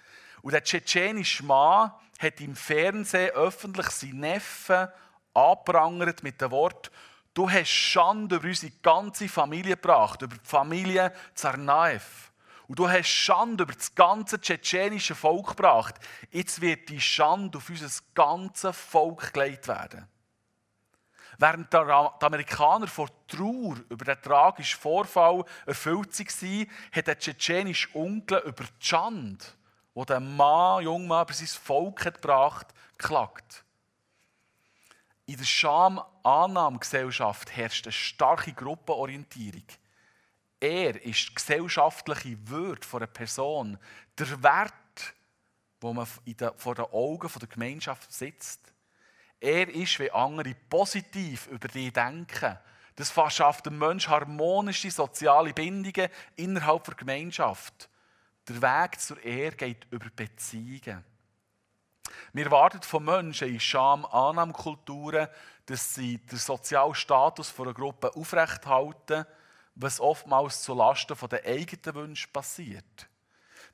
Und 0.42 0.52
der 0.52 0.62
tschetschenische 0.62 1.44
Mann 1.44 1.92
hat 2.18 2.40
im 2.40 2.56
Fernsehen 2.56 3.30
öffentlich 3.30 3.88
seinen 3.88 4.20
Neffen 4.20 4.88
angeprangert 5.34 6.22
mit 6.22 6.40
dem 6.40 6.50
Wort 6.50 6.90
Du 7.38 7.48
hast 7.48 7.68
Schande 7.68 8.34
über 8.34 8.48
unsere 8.48 8.72
ganze 8.82 9.28
Familie 9.28 9.76
gebracht, 9.76 10.20
über 10.22 10.34
die 10.34 10.48
Familie 10.48 11.12
Zarnaev. 11.34 12.27
Und 12.68 12.78
du 12.78 12.88
hast 12.88 13.08
Schande 13.08 13.64
über 13.64 13.72
das 13.72 13.94
ganze 13.94 14.40
tschetschenische 14.40 15.14
Volk 15.14 15.48
gebracht. 15.48 15.94
Jetzt 16.30 16.60
wird 16.60 16.90
die 16.90 17.00
Schande 17.00 17.58
auf 17.58 17.70
unser 17.70 17.88
ganzes 18.14 18.76
Volk 18.76 19.32
gelegt 19.32 19.68
werden. 19.68 20.06
Während 21.38 21.72
die 21.72 21.76
Amerikaner 21.76 22.86
vor 22.86 23.08
Trauer 23.26 23.76
über 23.88 24.04
den 24.04 24.20
tragischen 24.20 24.78
Vorfall 24.78 25.44
erfüllt 25.66 26.18
waren, 26.18 26.70
hat 26.92 27.06
der 27.06 27.18
tschetschenische 27.18 27.88
Onkel 27.94 28.40
über 28.40 28.64
die 28.64 28.86
Schande, 28.86 29.44
die 29.94 30.04
der 30.04 30.20
Mann, 30.20 30.84
Jungmann 30.84 31.24
über 31.24 31.32
sein 31.32 31.46
Volk 31.46 32.04
hat 32.04 32.20
gebracht, 32.20 32.66
geklagt. 32.98 33.64
In 35.24 35.36
der 35.36 35.44
Scham-Annahme-Gesellschaft 35.44 37.56
herrscht 37.56 37.86
eine 37.86 37.92
starke 37.92 38.52
Gruppenorientierung. 38.52 39.64
Er 40.60 41.00
ist 41.04 41.28
die 41.28 41.34
gesellschaftliche 41.34 42.36
Würde 42.48 42.86
einer 42.92 43.06
Person, 43.06 43.78
der 44.18 44.42
Wert, 44.42 45.14
wo 45.80 45.92
man 45.92 46.06
vor 46.56 46.74
den 46.74 46.86
Augen 46.86 47.30
der 47.40 47.48
Gemeinschaft 47.48 48.12
sitzt. 48.12 48.72
Er 49.40 49.68
ist, 49.68 49.98
wie 50.00 50.10
andere 50.10 50.54
positiv 50.68 51.46
über 51.46 51.68
dich 51.68 51.92
denken. 51.92 52.58
Das 52.96 53.10
verschafft 53.10 53.66
dem 53.66 53.78
Menschen 53.78 54.10
harmonische 54.10 54.90
soziale 54.90 55.54
Bindungen 55.54 56.10
innerhalb 56.34 56.82
der 56.82 56.94
Gemeinschaft. 56.94 57.88
Der 58.48 58.60
Weg 58.60 59.00
zur 59.00 59.22
Ehre 59.22 59.54
geht 59.54 59.86
über 59.92 60.08
Beziehungen. 60.10 61.04
Wir 62.32 62.46
erwarten 62.46 62.82
von 62.82 63.04
Menschen 63.04 63.48
in 63.48 63.60
Scham-Annahmekulturen, 63.60 65.28
dass 65.66 65.94
sie 65.94 66.18
den 66.18 66.38
sozialen 66.38 66.94
Status 66.94 67.54
einer 67.60 67.74
Gruppe 67.74 68.14
aufrechthalten, 68.16 69.26
was 69.78 70.00
oftmals 70.00 70.62
zulasten 70.62 71.16
der 71.30 71.44
eigenen 71.44 71.94
Wünsche 71.94 72.28
passiert. 72.28 73.08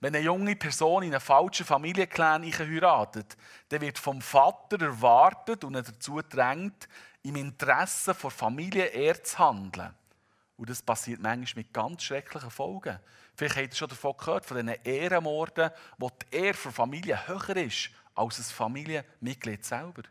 Wenn 0.00 0.14
eine 0.14 0.25
junge 0.25 0.54
Person 0.54 1.02
in 1.02 1.12
einen 1.12 1.20
falschen 1.20 1.64
Familienclan 1.64 2.44
heiratet, 2.44 3.37
dann 3.68 3.80
wird 3.80 3.99
vom 3.99 4.20
Vater 4.20 4.80
erwartet 4.80 5.64
und 5.64 5.75
er 5.75 5.82
dazu 5.82 6.20
drängt, 6.20 6.88
im 7.23 7.37
Interesse 7.37 8.14
der 8.20 8.30
Familie 8.30 8.87
eher 8.87 9.23
zu 9.25 9.38
handeln. 9.38 9.94
Und 10.56 10.68
das 10.68 10.82
passiert 10.82 11.20
manchmal 11.20 11.64
mit 11.64 11.73
ganz 11.73 12.02
schrecklichen 12.02 12.50
Folgen. 12.50 12.99
Vielleicht 13.34 13.56
habt 13.56 13.73
ihr 13.73 13.76
schon 13.76 13.88
davon 13.88 14.16
gehört, 14.16 14.44
von 14.44 14.56
diesen 14.58 14.84
Ehrenmorden, 14.84 15.70
wo 15.99 16.11
die 16.11 16.37
Ehre 16.37 16.54
für 16.54 16.70
Familie 16.70 17.26
höher 17.26 17.56
ist 17.56 17.90
als 18.14 18.38
ein 18.38 18.44
Familienmitglied 18.44 19.64
selber. 19.64 20.02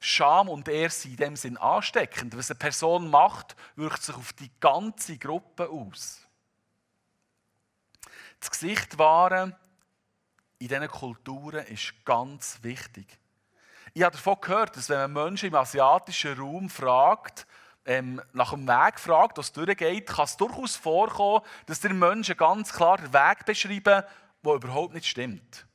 Scham 0.00 0.48
und 0.48 0.66
Ehre 0.66 0.90
sind 0.90 1.12
in 1.12 1.16
dem 1.18 1.36
Sinn 1.36 1.56
ansteckend. 1.58 2.36
Was 2.36 2.50
eine 2.50 2.58
Person 2.58 3.08
macht, 3.10 3.54
wirkt 3.76 4.02
sich 4.02 4.16
auf 4.16 4.32
die 4.32 4.50
ganze 4.58 5.18
Gruppe 5.18 5.68
aus. 5.68 6.26
Das 8.40 8.50
Gesicht 8.50 8.98
wahren 8.98 9.54
in 10.58 10.68
diesen 10.68 10.88
Kulturen 10.88 11.66
ist 11.66 11.94
ganz 12.04 12.58
wichtig. 12.62 13.18
Ich 13.92 14.02
habe 14.02 14.16
davon 14.16 14.36
gehört, 14.40 14.76
dass 14.76 14.88
wenn 14.88 15.12
man 15.12 15.24
Menschen 15.24 15.48
im 15.48 15.54
asiatischen 15.54 16.38
Raum 16.38 16.70
fragt, 16.70 17.46
ähm, 17.84 18.22
nach 18.32 18.50
dem 18.50 18.68
Weg 18.68 19.00
fragt, 19.00 19.38
was 19.38 19.52
durchgeht, 19.52 20.06
kann 20.06 20.24
es 20.24 20.36
durchaus 20.36 20.76
vorkommen, 20.76 21.44
dass 21.66 21.80
der 21.80 21.92
Menschen 21.92 22.36
ganz 22.36 22.72
klar 22.72 22.98
den 22.98 23.12
Weg 23.12 23.44
beschreiben, 23.44 24.04
der 24.44 24.54
überhaupt 24.54 24.94
nicht 24.94 25.06
stimmt. 25.06 25.66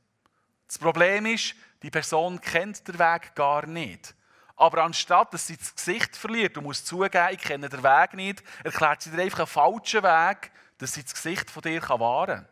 Das 0.75 0.81
Problem 0.81 1.25
ist, 1.25 1.55
die 1.83 1.89
Person 1.89 2.41
kennt 2.41 2.85
den 2.85 2.99
Weg 2.99 3.33
gar 3.33 3.65
nicht. 3.65 4.13
Aber 4.57 4.83
anstatt 4.83 5.33
dass 5.33 5.47
sie 5.47 5.55
das 5.55 5.73
Gesicht 5.73 6.17
verliert 6.17 6.57
und 6.57 6.65
muss 6.65 6.83
zugeben, 6.83 7.29
ich 7.31 7.39
kenne 7.39 7.69
den 7.69 7.81
Weg 7.81 8.13
nicht, 8.13 8.43
erklärt 8.61 9.01
sie 9.01 9.09
dir 9.09 9.21
einfach 9.21 9.39
einen 9.39 9.47
falschen 9.47 10.03
Weg, 10.03 10.51
dass 10.77 10.95
sie 10.95 11.03
das 11.03 11.13
Gesicht 11.13 11.49
von 11.49 11.61
dir 11.61 11.81
wahren 11.81 12.45
kann. 12.45 12.47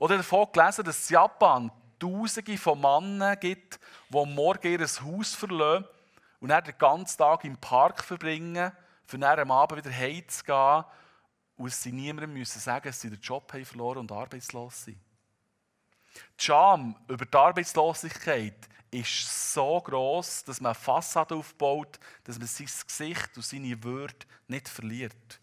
Oder 0.00 0.16
davon 0.16 0.48
gelesen, 0.52 0.84
dass 0.84 0.98
es 0.98 1.10
in 1.10 1.14
Japan 1.14 1.70
Tausende 2.00 2.58
von 2.58 2.80
Männern 2.80 3.38
gibt, 3.38 3.78
die 4.08 4.26
morgen 4.26 4.66
ihr 4.66 4.80
Haus 4.80 5.36
verlassen 5.36 5.86
und 6.40 6.48
dann 6.48 6.64
den 6.64 6.78
ganzen 6.78 7.18
Tag 7.18 7.44
im 7.44 7.56
Park 7.58 8.02
verbringen, 8.02 8.72
für 9.06 9.18
dann 9.18 9.38
am 9.38 9.52
Abend 9.52 9.84
wieder 9.84 9.96
heimzugehen 9.96 10.84
und 11.56 11.72
sie 11.72 11.92
niemandem 11.92 12.32
müssen 12.32 12.58
sagen, 12.58 12.88
dass 12.88 13.00
sie 13.00 13.10
den 13.10 13.20
Job 13.20 13.52
haben 13.52 13.64
verloren 13.64 13.98
und 13.98 14.10
arbeitslos 14.10 14.86
sind. 14.86 14.98
Die 16.38 16.44
Scham 16.44 16.96
über 17.08 17.24
die 17.24 17.36
Arbeitslosigkeit 17.36 18.68
ist 18.90 19.52
so 19.52 19.80
groß, 19.80 20.44
dass 20.44 20.60
man 20.60 20.70
eine 20.72 20.80
Fassade 20.80 21.34
aufbaut, 21.34 21.98
dass 22.24 22.38
man 22.38 22.48
sein 22.48 22.68
Gesicht 22.86 23.36
und 23.36 23.44
seine 23.44 23.82
Würde 23.82 24.26
nicht 24.46 24.68
verliert. 24.68 25.40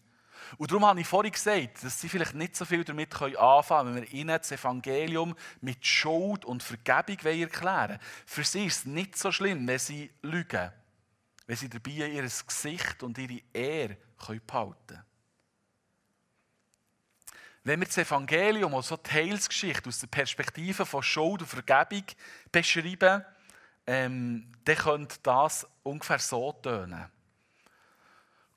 Und 0.58 0.70
darum 0.70 0.86
habe 0.86 1.00
ich 1.00 1.06
vorhin 1.06 1.32
gesagt, 1.32 1.82
dass 1.82 2.00
sie 2.00 2.08
vielleicht 2.08 2.34
nicht 2.34 2.56
so 2.56 2.64
viel 2.64 2.84
damit 2.84 3.14
anfangen 3.20 3.94
können, 3.94 3.94
wenn 3.96 4.02
wir 4.02 4.12
ihnen 4.12 4.38
das 4.38 4.52
Evangelium 4.52 5.34
mit 5.60 5.84
Schuld 5.84 6.44
und 6.44 6.62
Vergebung 6.62 7.18
erklären 7.18 7.88
wollen. 7.88 8.00
Für 8.26 8.44
sie 8.44 8.66
ist 8.66 8.78
es 8.78 8.84
nicht 8.84 9.18
so 9.18 9.32
schlimm, 9.32 9.66
wenn 9.66 9.78
sie 9.78 10.10
lügen, 10.22 10.70
wenn 11.46 11.56
sie 11.56 11.68
dabei 11.68 11.90
ihr 11.90 12.22
Gesicht 12.22 13.02
und 13.02 13.18
ihre 13.18 13.40
Ehre 13.52 13.96
behalten 14.46 14.86
können. 14.86 15.02
Wenn 17.66 17.80
wir 17.80 17.86
das 17.88 17.98
Evangelium, 17.98 18.76
also 18.76 18.96
die 18.96 19.10
Heilsgeschichte 19.10 19.88
aus 19.88 19.98
der 19.98 20.06
Perspektive 20.06 20.86
von 20.86 21.02
Schuld 21.02 21.42
und 21.42 21.48
Vergebung 21.48 22.04
beschreiben, 22.52 23.24
ähm, 23.88 24.52
dann 24.64 24.76
könnte 24.76 25.16
das 25.24 25.66
ungefähr 25.82 26.20
so 26.20 26.52
tönen. 26.52 27.10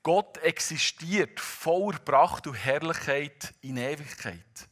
Gott 0.04 0.38
existiert 0.38 1.39
voller 1.39 1.98
Pracht 1.98 2.46
und 2.46 2.54
Herrlichkeit 2.54 3.56
in 3.62 3.78
Ewigkeit. 3.78 4.70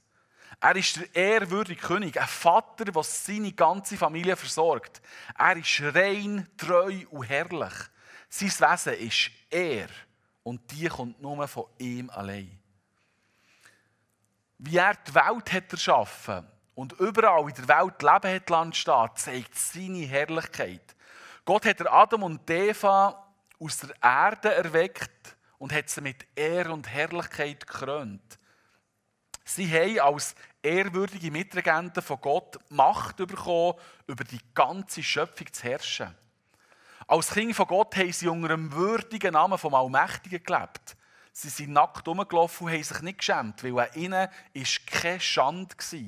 Er 0.59 0.75
ist 0.75 0.97
der 0.97 1.15
ehrwürdige 1.15 1.81
König, 1.81 2.21
ein 2.21 2.27
Vater, 2.27 2.85
der 2.85 3.01
seine 3.01 3.53
ganze 3.53 3.97
Familie 3.97 4.35
versorgt. 4.35 5.01
Er 5.35 5.57
ist 5.57 5.81
rein, 5.81 6.47
treu 6.57 7.07
und 7.09 7.23
herrlich. 7.23 7.73
Sein 8.29 8.49
Wesen 8.49 8.93
ist 8.93 9.31
er 9.49 9.87
und 10.43 10.61
die 10.69 10.89
kommt 10.89 11.19
nur 11.19 11.47
von 11.47 11.65
ihm 11.79 12.11
allein 12.11 12.59
wie 14.59 14.77
er 14.77 14.95
die 14.95 15.13
Welt 15.13 15.53
hat 15.53 15.71
erschaffen 15.71 16.47
und 16.75 16.93
überall 16.93 17.47
in 17.49 17.55
der 17.55 17.67
Welt 17.67 18.01
Leben 18.01 18.35
hat 18.35 18.51
entstehen, 18.51 19.09
zeigt 19.15 19.55
seine 19.55 20.05
Herrlichkeit. 20.05 20.95
Gott 21.45 21.65
hat 21.65 21.87
Adam 21.87 22.23
und 22.23 22.49
Eva 22.49 23.25
aus 23.59 23.77
der 23.77 23.95
Erde 24.01 24.53
erweckt 24.53 25.37
und 25.57 25.73
hat 25.73 25.89
sie 25.89 26.01
mit 26.01 26.27
Ehr 26.35 26.71
und 26.71 26.87
Herrlichkeit 26.87 27.65
gekrönt. 27.65 28.37
Sie 29.43 29.71
haben 29.71 29.99
als 29.99 30.35
ehrwürdige 30.61 31.31
Mitregenten 31.31 32.03
von 32.03 32.19
Gott 32.19 32.59
Macht 32.69 33.15
bekommen, 33.15 33.75
über 34.05 34.25
die 34.25 34.41
ganze 34.53 35.01
Schöpfung 35.01 35.51
zu 35.53 35.63
herrschen. 35.63 36.13
Als 37.07 37.29
Kinder 37.31 37.55
von 37.55 37.67
Gott 37.67 37.95
haben 37.95 38.11
sie 38.11 38.27
unter 38.27 38.53
einem 38.53 38.71
würdigen 38.73 39.31
Namen 39.31 39.57
vom 39.57 39.73
Allmächtigen 39.73 40.43
gelebt. 40.43 40.96
Sie 41.39 41.49
sind 41.49 41.73
nackt 41.73 42.07
rumgelaufen 42.07 42.65
und 42.65 42.73
haben 42.73 42.81
sich 42.81 43.01
nicht 43.01 43.19
geschämt, 43.19 43.63
weil 43.63 43.77
an 43.77 43.93
ihnen 43.93 44.27
keine 44.87 45.19
Schande 45.19 45.75
war. 45.77 45.99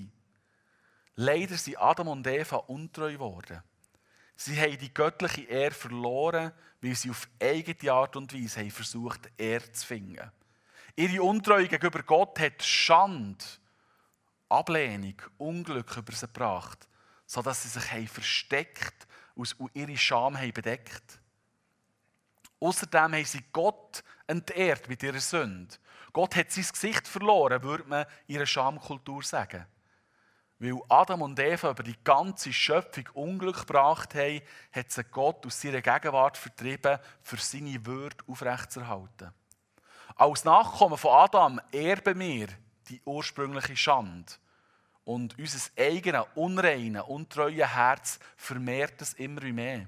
Leider 1.17 1.55
sind 1.55 1.77
Adam 1.77 2.07
und 2.07 2.25
Eva 2.25 2.55
untreu 2.55 3.12
geworden. 3.12 3.62
Sie 4.36 4.59
haben 4.59 4.79
die 4.79 4.91
göttliche 4.91 5.43
Ehre 5.43 5.75
verloren, 5.75 6.51
weil 6.81 6.95
sie 6.95 7.12
auf 7.12 7.29
eigene 7.39 7.91
Art 7.91 8.15
und 8.15 8.33
Weise 8.33 8.62
haben 8.62 8.71
versucht, 8.71 9.29
Ehre 9.38 9.71
zu 9.71 9.86
finden. 9.86 10.31
Ihre 10.95 11.21
Untreue 11.21 11.67
gegenüber 11.67 12.01
Gott 12.01 12.39
hat 12.39 12.63
Schande, 12.63 13.45
Ablehnung, 14.50 15.21
Unglück 15.38 15.95
über 15.95 16.12
sie 16.12 16.25
gebracht, 16.25 16.88
sodass 17.27 17.62
sie 17.62 17.69
sich 17.69 17.91
haben 17.91 18.07
versteckt 18.07 19.07
und 19.36 19.55
ihre 19.75 19.95
Scham 19.95 20.36
haben 20.36 20.53
bedeckt. 20.53 21.19
Außerdem 22.59 23.13
haben 23.13 23.25
sie 23.25 23.43
Gott 23.53 23.78
entehrt 24.29 24.88
mit 24.88 25.03
ihrer 25.03 25.19
Sünde. 25.19 25.75
Gott 26.13 26.36
hat 26.36 26.51
sein 26.51 26.65
Gesicht 26.71 27.07
verloren, 27.07 27.63
würde 27.63 27.83
man 27.86 28.05
in 28.27 28.36
ihrer 28.36 28.45
Schamkultur 28.45 29.24
sagen. 29.24 29.65
Weil 30.59 30.79
Adam 30.89 31.21
und 31.21 31.39
Eva 31.39 31.71
über 31.71 31.83
die 31.83 31.95
ganze 32.03 32.51
Schöpfung 32.51 33.07
Unglück 33.13 33.59
gebracht 33.59 34.13
haben, 34.15 34.41
hat 34.74 34.91
sie 34.91 35.03
Gott 35.05 35.45
aus 35.45 35.62
seiner 35.62 35.81
Gegenwart 35.81 36.38
vertrieben, 36.38 37.00
für 37.21 37.38
seine 37.38 37.86
Würde 37.86 38.17
aufrechtzuerhalten. 38.27 39.31
Als 40.15 40.43
Nachkommen 40.43 40.98
von 40.98 41.12
Adam 41.12 41.62
erben 41.71 42.19
wir 42.19 42.48
die 42.89 43.01
ursprüngliche 43.05 43.77
Schande. 43.77 44.33
Und 45.05 45.39
unser 45.39 45.71
eigenes, 45.77 46.25
unreine, 46.36 47.05
untreue 47.05 47.74
Herz 47.74 48.19
vermehrt 48.36 49.01
es 49.01 49.13
immer 49.13 49.41
mehr. 49.41 49.88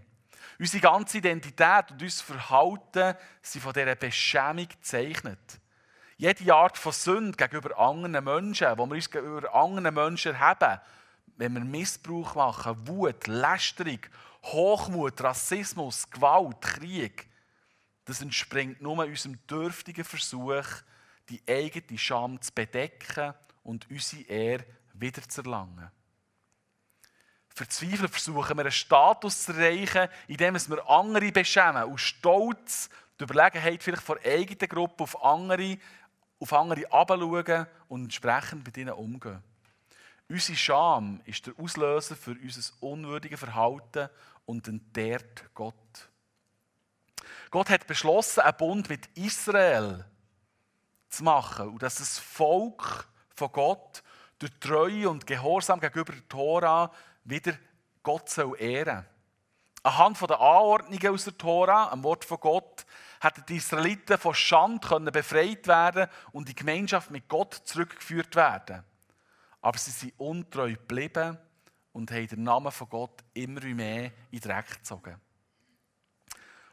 Unsere 0.59 0.81
ganze 0.81 1.17
Identität 1.17 1.91
und 1.91 2.01
unser 2.01 2.23
Verhalten 2.23 3.15
sind 3.41 3.61
von 3.61 3.73
dieser 3.73 3.95
Beschämung 3.95 4.67
gezeichnet. 4.67 5.59
Jede 6.17 6.53
Art 6.53 6.77
von 6.77 6.91
Sünde 6.91 7.35
gegenüber 7.35 7.77
anderen 7.79 8.23
Menschen, 8.23 8.67
wo 8.77 8.85
wir 8.85 8.95
uns 8.95 9.09
gegenüber 9.09 9.53
anderen 9.55 9.93
Menschen 9.93 10.39
haben, 10.39 10.79
wenn 11.37 11.53
wir 11.53 11.61
Missbrauch 11.61 12.35
machen, 12.35 12.87
Wut, 12.87 13.27
Lästerung, 13.27 13.99
Hochmut, 14.43 15.21
Rassismus, 15.21 16.09
Gewalt, 16.09 16.61
Krieg, 16.61 17.27
das 18.05 18.21
entspringt 18.21 18.81
nur 18.81 18.97
unserem 18.97 19.39
dürftigen 19.47 20.03
Versuch, 20.03 20.65
die 21.29 21.41
eigene 21.47 21.97
Scham 21.97 22.41
zu 22.41 22.51
bedecken 22.53 23.33
und 23.63 23.89
unsere 23.89 24.23
Ehre 24.23 24.65
wiederzuerlangen. 24.93 25.91
Verzweifelt 27.53 28.11
versuchen 28.11 28.57
wir 28.57 28.61
einen 28.61 28.71
Status 28.71 29.43
zu 29.43 29.53
erreichen, 29.53 30.07
indem 30.27 30.55
wir 30.55 30.89
andere 30.89 31.31
beschämen 31.31 31.83
und 31.83 31.99
stolz 31.99 32.89
die 33.19 33.23
Überlegenheit 33.25 33.83
vielleicht 33.83 34.03
von 34.03 34.17
der 34.23 34.33
eigenen 34.33 34.69
Gruppe 34.69 35.03
auf 35.03 35.23
andere, 35.23 35.77
auf 36.39 36.53
andere 36.53 36.81
herabschauen 36.81 37.67
und 37.89 38.03
entsprechend 38.03 38.65
mit 38.65 38.77
ihnen 38.77 38.93
umgehen. 38.93 39.43
Unsere 40.29 40.57
Scham 40.57 41.21
ist 41.25 41.45
der 41.45 41.53
Auslöser 41.59 42.15
für 42.15 42.31
unser 42.31 42.71
unwürdiges 42.79 43.39
Verhalten 43.39 44.09
und 44.45 44.67
entehrt 44.67 45.53
Gott. 45.53 45.75
Gott 47.51 47.69
hat 47.69 47.85
beschlossen, 47.85 48.39
einen 48.39 48.57
Bund 48.57 48.89
mit 48.89 49.07
Israel 49.17 50.05
zu 51.09 51.25
machen 51.25 51.67
und 51.67 51.83
dass 51.83 51.95
das 51.95 52.17
Volk 52.17 53.07
von 53.35 53.51
Gott 53.51 54.01
durch 54.39 54.53
Treue 54.59 55.09
und 55.09 55.27
Gehorsam 55.27 55.81
gegenüber 55.81 56.13
der 56.13 56.27
Tora 56.29 56.91
wieder 57.23 57.53
Gott 58.03 58.29
soll 58.29 58.59
ehren. 58.59 59.05
Anhand 59.83 60.21
der 60.21 60.39
Anordnungen 60.39 61.07
aus 61.07 61.23
der 61.23 61.37
Tora, 61.37 61.89
am 61.89 62.03
Wort 62.03 62.23
von 62.23 62.39
Gott, 62.39 62.85
hätten 63.19 63.43
die 63.47 63.57
Israeliten 63.57 64.17
von 64.17 64.33
Schande 64.33 65.11
befreit 65.11 65.67
werden 65.67 66.07
und 66.31 66.43
in 66.43 66.55
die 66.55 66.55
Gemeinschaft 66.55 67.09
mit 67.09 67.27
Gott 67.27 67.53
zurückgeführt 67.65 68.35
werden. 68.35 68.83
Aber 69.61 69.77
sie 69.77 69.91
sind 69.91 70.13
untreu 70.17 70.71
geblieben 70.71 71.37
und 71.93 72.11
haben 72.11 72.27
den 72.27 72.43
Namen 72.43 72.71
von 72.71 72.89
Gott 72.89 73.23
immer 73.33 73.61
mehr 73.61 74.05
in 74.05 74.39
den 74.39 74.41
Dreck 74.41 74.69
gezogen. 74.69 75.19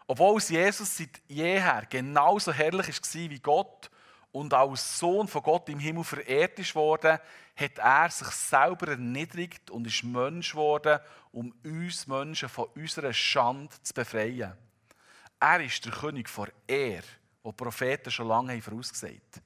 Obwohl 0.07 0.41
Jesus 0.41 0.97
seit 0.97 1.21
jeher 1.29 1.85
genauso 1.89 2.53
herrlich 2.53 2.89
war 2.89 3.31
wie 3.31 3.41
Gott 3.41 3.91
und 4.39 4.55
als 4.55 5.01
Sohn 5.01 5.27
von 5.27 5.43
Gott 5.43 5.69
im 5.69 5.81
Himmel 5.81 6.05
verehrt 6.05 6.61
ist 6.61 6.77
worden, 6.77 7.19
hat 7.57 7.79
er 7.79 8.09
sich 8.09 8.29
selber 8.29 8.93
erniedrigt 8.93 9.69
und 9.69 9.85
ist 9.85 10.05
Mensch 10.05 10.53
geworden, 10.53 11.01
um 11.33 11.53
uns 11.65 12.07
Menschen 12.07 12.49
von 12.49 12.67
unserer 12.77 13.13
Schande 13.13 13.75
zu 13.83 13.93
befreien. 13.93 14.57
Er 15.41 15.61
ist 15.61 15.85
der 15.85 15.93
König 15.93 16.29
vor 16.29 16.47
Er, 16.69 17.03
wo 17.43 17.51
die 17.51 17.57
Propheten 17.57 18.13
schon 18.13 18.29
lange 18.29 18.63
vorausgesagt 18.63 19.37
haben. 19.37 19.45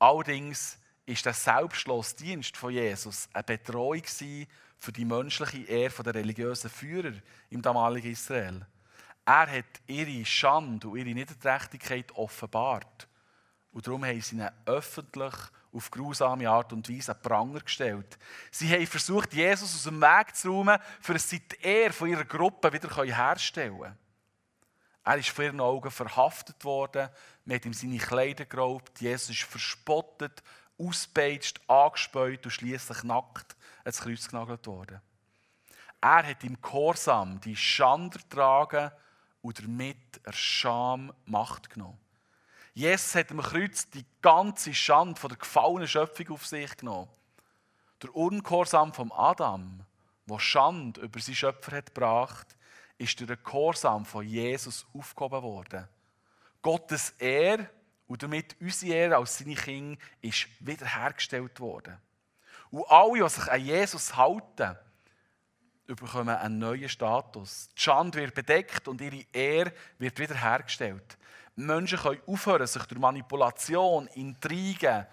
Allerdings 0.00 0.78
ist 1.06 1.24
der 1.24 1.34
Selbstschlossdienst 1.34 2.56
von 2.56 2.72
Jesus 2.72 3.28
eine 3.32 3.44
Betreuung 3.44 4.02
für 4.78 4.92
die 4.92 5.04
menschliche 5.04 5.62
Ehre 5.62 6.02
der 6.02 6.14
religiösen 6.16 6.70
Führer 6.70 7.12
im 7.50 7.62
damaligen 7.62 8.10
Israel. 8.10 8.66
Er 9.24 9.48
hat 9.48 9.80
ihre 9.86 10.24
Schande 10.24 10.88
und 10.88 10.98
ihre 10.98 11.14
Niederträchtigkeit 11.14 12.10
offenbart. 12.16 13.06
Und 13.76 13.86
darum 13.86 14.06
haben 14.06 14.22
sie 14.22 14.36
ihn 14.36 14.48
öffentlich 14.64 15.34
auf 15.70 15.90
grausame 15.90 16.48
Art 16.48 16.72
und 16.72 16.88
Weise 16.88 17.12
an 17.12 17.20
Pranger 17.20 17.60
gestellt. 17.60 18.18
Sie 18.50 18.72
haben 18.72 18.86
versucht, 18.86 19.34
Jesus 19.34 19.74
aus 19.74 19.82
dem 19.82 20.00
Weg 20.00 20.34
zu 20.34 20.50
räumen, 20.50 20.78
für 20.98 21.18
sie 21.18 21.40
die 21.40 21.60
Ehre 21.60 21.92
von 21.92 22.08
ihrer 22.08 22.24
Gruppe 22.24 22.72
wieder 22.72 22.88
herzustellen 22.96 23.78
können. 23.78 23.98
Er 25.04 25.18
ist 25.18 25.28
vor 25.28 25.44
ihren 25.44 25.60
Augen 25.60 25.90
verhaftet 25.90 26.64
worden, 26.64 27.10
man 27.44 27.56
hat 27.56 27.66
ihm 27.66 27.74
seine 27.74 27.98
Kleider 27.98 28.46
geraubt, 28.46 28.98
Jesus 28.98 29.28
ist 29.28 29.42
verspottet, 29.42 30.42
ausgepeitscht, 30.78 31.60
angespäut 31.68 32.46
und 32.46 32.52
schließlich 32.52 33.02
nackt 33.02 33.56
ans 33.84 34.00
Kreuz 34.00 34.26
genagelt 34.26 34.66
worden. 34.66 35.02
Er 36.00 36.26
hat 36.26 36.42
im 36.44 36.58
Gehorsam 36.62 37.42
die 37.42 37.54
Schande 37.54 38.20
ertragen 38.20 38.90
und 39.42 39.62
damit 39.62 40.18
er 40.24 40.32
Scham 40.32 41.12
Macht 41.26 41.68
genommen. 41.68 42.05
Jesus 42.76 43.14
hat 43.14 43.30
am 43.30 43.40
Kreuz 43.40 43.88
die 43.88 44.04
ganze 44.20 44.74
Schande 44.74 45.18
von 45.18 45.28
der 45.28 45.38
gefallenen 45.38 45.88
Schöpfung 45.88 46.28
auf 46.28 46.44
sich 46.44 46.76
genommen. 46.76 47.08
Der 48.02 48.14
Ungehorsam 48.14 48.92
von 48.92 49.10
Adam, 49.12 49.80
der 50.26 50.38
Schande 50.38 51.00
über 51.00 51.18
seinen 51.18 51.36
Schöpfer 51.36 51.74
hat 51.74 51.94
gebracht, 51.94 52.54
ist 52.98 53.18
durch 53.18 53.28
den 53.28 53.42
Gehorsam 53.42 54.04
von 54.04 54.28
Jesus 54.28 54.84
aufgehoben 54.92 55.42
worden. 55.42 55.88
Gottes 56.60 57.14
Ehre 57.18 57.70
und 58.08 58.22
damit 58.22 58.54
unsere 58.60 58.92
Ehre 58.92 59.16
als 59.16 59.38
seine 59.38 59.54
Kinder 59.54 59.98
ist 60.20 60.46
wiederhergestellt 60.60 61.58
worden. 61.58 61.96
Und 62.70 62.84
alle, 62.90 63.22
die 63.24 63.30
sich 63.30 63.50
an 63.50 63.64
Jesus 63.64 64.14
halten, 64.16 64.76
bekommen 65.86 66.36
einen 66.36 66.58
neuen 66.58 66.90
Status. 66.90 67.70
Die 67.74 67.80
Schande 67.80 68.18
wird 68.18 68.34
bedeckt 68.34 68.86
und 68.86 69.00
ihre 69.00 69.24
Ehre 69.32 69.72
wird 69.96 70.18
wiederhergestellt. 70.18 71.16
Menschen 71.56 71.98
können 71.98 72.22
aufhören, 72.26 72.66
sich 72.66 72.82
durch 72.84 73.00
Manipulation, 73.00 74.06
Intrigen, 74.08 75.06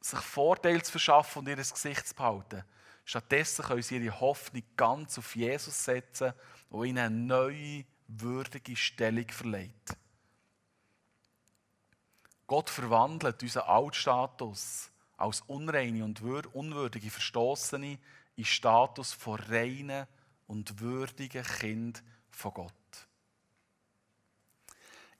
sich 0.00 0.20
Vorteile 0.20 0.82
zu 0.82 0.92
verschaffen 0.92 1.40
und 1.40 1.48
ihr 1.48 1.56
Gesicht 1.56 2.06
zu 2.06 2.14
behalten. 2.14 2.64
Stattdessen 3.04 3.64
können 3.64 3.82
sie 3.82 3.96
ihre 3.96 4.20
Hoffnung 4.20 4.62
ganz 4.76 5.18
auf 5.18 5.34
Jesus 5.34 5.84
setzen, 5.84 6.32
der 6.70 6.82
ihnen 6.82 6.98
eine 6.98 7.10
neue, 7.14 7.84
würdige 8.06 8.76
Stellung 8.76 9.28
verleiht. 9.28 9.96
Gott 12.46 12.70
verwandelt 12.70 13.42
unseren 13.42 13.68
Altstatus 13.68 14.90
als 15.16 15.40
unreine 15.42 16.04
und 16.04 16.20
unwürdige 16.20 17.10
Verstoßene 17.10 17.98
in 18.36 18.44
Status 18.44 19.12
von 19.12 19.40
reinen 19.40 20.06
und 20.46 20.78
würdigen 20.80 21.44
Kind 21.44 22.02
von 22.30 22.52
Gott. 22.52 22.81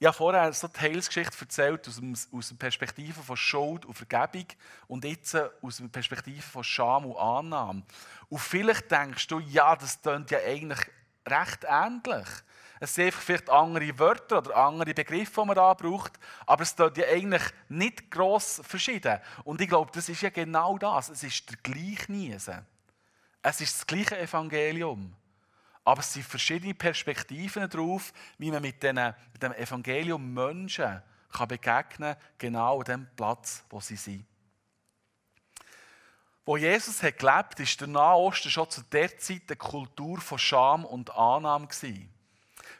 Ich 0.03 0.07
habe 0.07 0.17
vorher 0.17 0.51
so 0.51 0.67
die 0.67 0.81
Heilsgeschichte 0.81 1.37
erzählt 1.39 1.87
aus, 1.87 1.95
dem, 1.95 2.13
aus 2.33 2.49
der 2.49 2.55
Perspektive 2.57 3.23
von 3.23 3.37
Schuld 3.37 3.85
und 3.85 3.93
Vergebung 3.93 4.47
und 4.89 5.05
jetzt 5.05 5.33
aus 5.61 5.77
der 5.77 5.87
Perspektive 5.87 6.41
von 6.41 6.61
Scham 6.61 7.05
und 7.05 7.15
Annahme. 7.15 7.83
Und 8.27 8.39
vielleicht 8.39 8.91
denkst 8.91 9.25
du, 9.27 9.39
ja, 9.39 9.77
das 9.77 10.01
klingt 10.01 10.29
ja 10.29 10.39
eigentlich 10.39 10.81
recht 11.25 11.65
ähnlich. 11.65 12.27
Es 12.81 12.95
sind 12.95 13.13
vielleicht 13.13 13.49
andere 13.49 13.97
Wörter 13.97 14.39
oder 14.39 14.57
andere 14.57 14.93
Begriffe, 14.93 15.39
die 15.39 15.47
man 15.47 15.55
da 15.55 15.73
braucht, 15.73 16.19
aber 16.47 16.63
es 16.63 16.75
klingt 16.75 16.97
ja 16.97 17.05
eigentlich 17.07 17.43
nicht 17.69 18.11
gross 18.11 18.59
verschieden. 18.61 19.21
Und 19.45 19.61
ich 19.61 19.69
glaube, 19.69 19.89
das 19.93 20.09
ist 20.09 20.21
ja 20.21 20.31
genau 20.31 20.77
das. 20.77 21.07
Es 21.07 21.23
ist 21.23 21.49
der 21.49 21.55
Gleichniesen. 21.63 22.65
Es 23.41 23.61
ist 23.61 23.73
das 23.73 23.87
gleiche 23.87 24.19
Evangelium. 24.19 25.15
Aber 25.83 25.99
es 25.99 26.13
sind 26.13 26.25
verschiedene 26.25 26.73
Perspektiven 26.73 27.69
darauf, 27.69 28.13
wie 28.37 28.51
man 28.51 28.61
mit, 28.61 28.81
den, 28.83 28.95
mit 29.33 29.43
dem 29.43 29.53
Evangelium 29.53 30.33
Menschen 30.33 31.01
kann 31.31 31.47
begegnen 31.47 32.13
kann, 32.13 32.17
genau 32.37 32.79
an 32.79 32.85
dem 32.85 33.07
Platz, 33.15 33.65
wo 33.69 33.79
sie 33.79 33.95
sind. 33.95 34.25
Wo 36.45 36.57
Jesus 36.57 37.01
hat 37.01 37.19
gelebt 37.19 37.59
ist 37.59 37.79
der 37.79 37.87
Nahe 37.87 38.17
Osten 38.17 38.49
schon 38.49 38.69
zu 38.69 38.81
der 38.83 39.17
Zeit 39.17 39.43
eine 39.47 39.55
Kultur 39.55 40.19
von 40.19 40.37
Scham 40.37 40.83
und 40.83 41.09
Annahme 41.15 41.67
gewesen. 41.67 42.09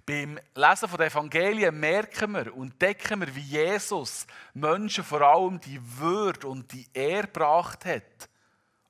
Beim 0.06 0.38
Lesen 0.54 0.90
der 0.98 1.08
Evangelien 1.08 1.80
merken 1.80 2.34
wir 2.34 2.54
und 2.54 2.74
entdecken 2.74 3.22
wir, 3.22 3.34
wie 3.36 3.40
Jesus 3.40 4.28
Menschen 4.54 5.04
vor 5.06 5.22
allem 5.22 5.62
die 5.62 5.80
Würde 5.98 6.48
und 6.48 6.74
die 6.74 6.86
Ehre 6.94 7.28
gebracht 7.28 7.86
hat. 7.86 8.30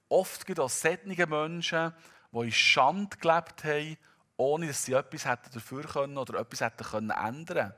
Oft 0.10 0.46
gibt 0.48 0.58
es 0.58 0.82
solche 0.82 1.28
Menschen, 1.28 1.94
die 2.34 2.40
in 2.40 2.52
Schande 2.52 3.18
gelebt 3.18 3.64
haben, 3.64 3.98
ohne 4.38 4.68
dass 4.68 4.86
sie 4.86 4.94
etwas 4.94 5.26
hätten 5.26 5.52
dafür 5.54 5.84
können 5.84 6.18
oder 6.18 6.40
etwas 6.40 6.62
hätten 6.62 6.84
können 6.84 7.10
ändern 7.12 7.74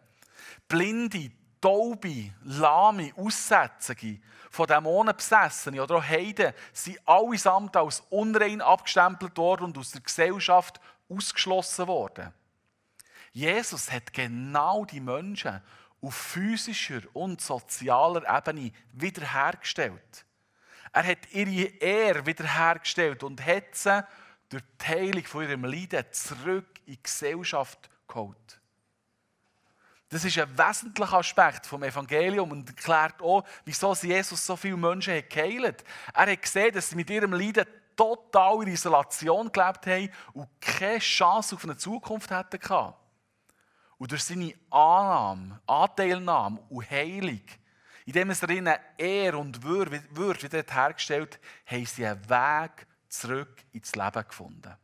Blinde, 0.68 1.32
Taube, 1.62 2.32
Lahme, 2.44 3.12
Aussätzige, 3.16 4.20
von 4.52 4.68
Dämonen 4.68 5.16
besessene 5.16 5.82
oder 5.82 5.96
auch 5.96 6.04
Heiden 6.04 6.54
sind 6.72 7.00
allesamt 7.08 7.76
als 7.76 8.02
unrein 8.10 8.62
abgestempelt 8.62 9.38
worden 9.38 9.66
und 9.66 9.78
aus 9.78 9.92
der 9.92 10.02
Gesellschaft 10.02 10.80
ausgeschlossen 11.10 11.88
worden. 11.88 12.34
Jesus 13.32 13.92
hat 13.92 14.14
genau 14.14 14.86
die 14.86 15.02
Menschen 15.02 15.62
auf 16.02 16.16
physischer 16.16 17.02
und 17.14 17.42
sozialer 17.42 18.24
Ebene 18.38 18.72
wiederhergestellt. 18.94 20.26
Er 20.94 21.04
hat 21.04 21.34
ihre 21.34 21.68
Ehre 21.80 22.26
wiederhergestellt 22.26 23.24
und 23.24 23.46
hat 23.46 23.74
sie 23.76 24.06
durch 24.56 24.64
die 24.82 24.86
Heilung 24.86 25.24
von 25.26 25.44
ihrem 25.44 25.66
Leiden 25.66 26.06
zurück 26.12 26.80
in 26.86 26.94
die 26.94 27.04
Gesellschaft 27.04 27.90
geholt. 28.08 28.62
Das 30.08 30.24
ist 30.24 30.38
ein 30.38 30.58
wesentlicher 30.58 31.18
Aspekt 31.18 31.66
vom 31.66 31.84
Evangelium 31.84 32.52
und 32.52 32.70
erklärt 32.70 33.22
auch, 33.22 33.44
wieso 33.66 33.94
Jesus 33.94 34.46
so 34.46 34.56
viele 34.56 34.78
Menschen 34.78 35.14
hat 35.14 35.30
geheilt. 35.30 35.84
Er 36.14 36.32
hat 36.32 36.42
gesehen, 36.42 36.74
dass 36.74 36.90
sie 36.90 36.96
mit 36.96 37.10
ihrem 37.10 37.34
Leiden 37.34 37.66
total 37.98 38.64
in 38.64 38.70
Isolation 38.70 39.52
gelebt 39.52 39.88
haben 39.88 40.10
und 40.32 40.48
keine 40.62 41.00
Chance 41.00 41.56
auf 41.56 41.64
eine 41.66 41.76
Zukunft 41.76 42.32
hatten. 42.32 42.60
Und 43.98 44.12
durch 44.12 44.24
seine 44.24 44.54
Annahme, 44.70 45.60
Anteilnahme 45.68 46.62
und 46.70 46.90
Heilung, 46.90 47.42
indem 48.06 48.30
es 48.30 48.42
ihnen 48.44 48.78
Ehre 48.98 49.38
und 49.38 49.64
Würde 49.64 50.44
wieder 50.44 50.64
hergestellt 50.74 51.40
haben 51.66 51.86
sie 51.86 52.06
einen 52.06 52.30
Weg 52.30 52.88
zurück 53.20 53.64
ins 53.72 53.96
Leben 53.96 54.28
gefunden. 54.28 54.76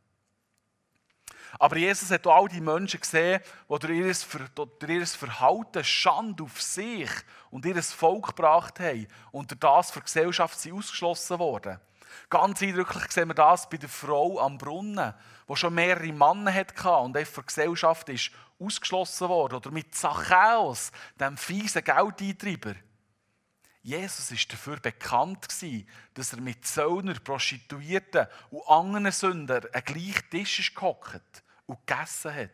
Aber 1.58 1.76
Jesus 1.76 2.10
hat 2.10 2.26
auch 2.26 2.42
all 2.42 2.48
die 2.48 2.60
Menschen 2.60 3.00
gesehen, 3.00 3.40
die 3.68 3.78
durch 3.78 4.88
ihr, 4.88 5.06
Verhalten 5.06 5.84
Schande 5.84 6.44
auf 6.44 6.60
sich 6.60 7.10
und 7.50 7.66
ihr 7.66 7.82
Volk 7.82 8.28
gebracht 8.28 8.80
haben 8.80 9.06
und 9.32 9.50
durch 9.50 9.60
das 9.60 9.90
von 9.90 10.00
der 10.00 10.04
Gesellschaft 10.04 10.58
sind 10.58 10.74
ausgeschlossen 10.74 11.38
worden. 11.38 11.78
Ganz 12.30 12.62
eindrücklich 12.62 13.10
sehen 13.10 13.28
wir 13.28 13.34
das 13.34 13.68
bei 13.68 13.76
der 13.76 13.88
Frau 13.88 14.40
am 14.40 14.58
Brunnen, 14.58 15.14
die 15.48 15.56
schon 15.56 15.74
mehrere 15.74 16.12
Männer 16.12 16.52
hatte 16.52 16.90
und 16.90 17.16
von 17.18 17.34
der 17.34 17.44
Gesellschaft 17.44 18.08
ist 18.08 18.30
ausgeschlossen 18.58 19.28
worden. 19.28 19.56
Oder 19.56 19.70
mit 19.70 19.94
Zachäus, 19.94 20.92
dem 21.18 21.36
fiesen 21.36 21.84
Geldeintreiber. 21.84 22.74
Jesus 23.82 24.30
war 24.30 24.38
dafür 24.48 24.76
bekannt, 24.78 25.48
dass 26.14 26.32
er 26.32 26.40
mit 26.40 26.64
Zöllner, 26.64 27.14
Prostituierten 27.14 28.28
und 28.50 28.68
anderen 28.68 29.10
Sündern 29.10 29.66
an 29.72 29.84
gleichen 29.84 30.30
Tisch 30.30 30.72
gehockt 30.72 31.42
und 31.66 31.84
gegessen 31.84 32.34
hat. 32.34 32.50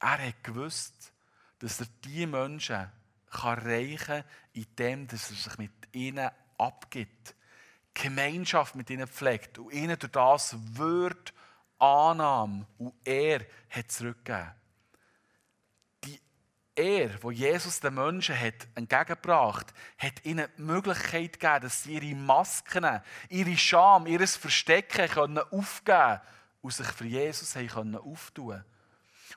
Er 0.00 0.28
hat 0.28 0.44
gewusst, 0.44 1.12
dass 1.58 1.80
er 1.80 1.86
diese 2.04 2.26
Menschen 2.26 2.90
erreichen 3.30 4.06
kann, 4.06 4.24
indem 4.54 5.06
er 5.10 5.18
sich 5.18 5.58
mit 5.58 5.72
ihnen 5.92 6.30
abgibt, 6.56 7.34
Gemeinschaft 7.92 8.76
mit 8.76 8.88
ihnen 8.90 9.08
pflegt 9.08 9.58
und 9.58 9.72
ihnen 9.72 9.98
durch 9.98 10.12
das 10.12 10.56
Wort, 10.78 11.34
Annahme 11.78 12.66
und 12.78 12.94
er 13.04 13.44
hat 13.70 13.90
zurückgegeben. 13.90 14.57
Er, 16.78 17.20
wo 17.24 17.32
Jesus 17.32 17.80
den 17.80 17.94
Menschen 17.94 18.38
hat 18.38 18.68
entgegengebracht 18.76 19.74
hat, 19.98 20.24
ihnen 20.24 20.46
die 20.56 20.62
Möglichkeit 20.62 21.32
gegeben, 21.32 21.62
dass 21.62 21.82
sie 21.82 21.94
ihre 21.94 22.14
Masken, 22.14 23.00
ihre 23.28 23.56
Scham, 23.56 24.06
ihr 24.06 24.24
Verstecken 24.28 25.08
können 25.08 25.38
aufgeben 25.38 26.20
und 26.60 26.72
sich 26.72 26.86
für 26.86 27.06
Jesus 27.06 27.56
haben 27.56 27.96
auftun 27.96 28.62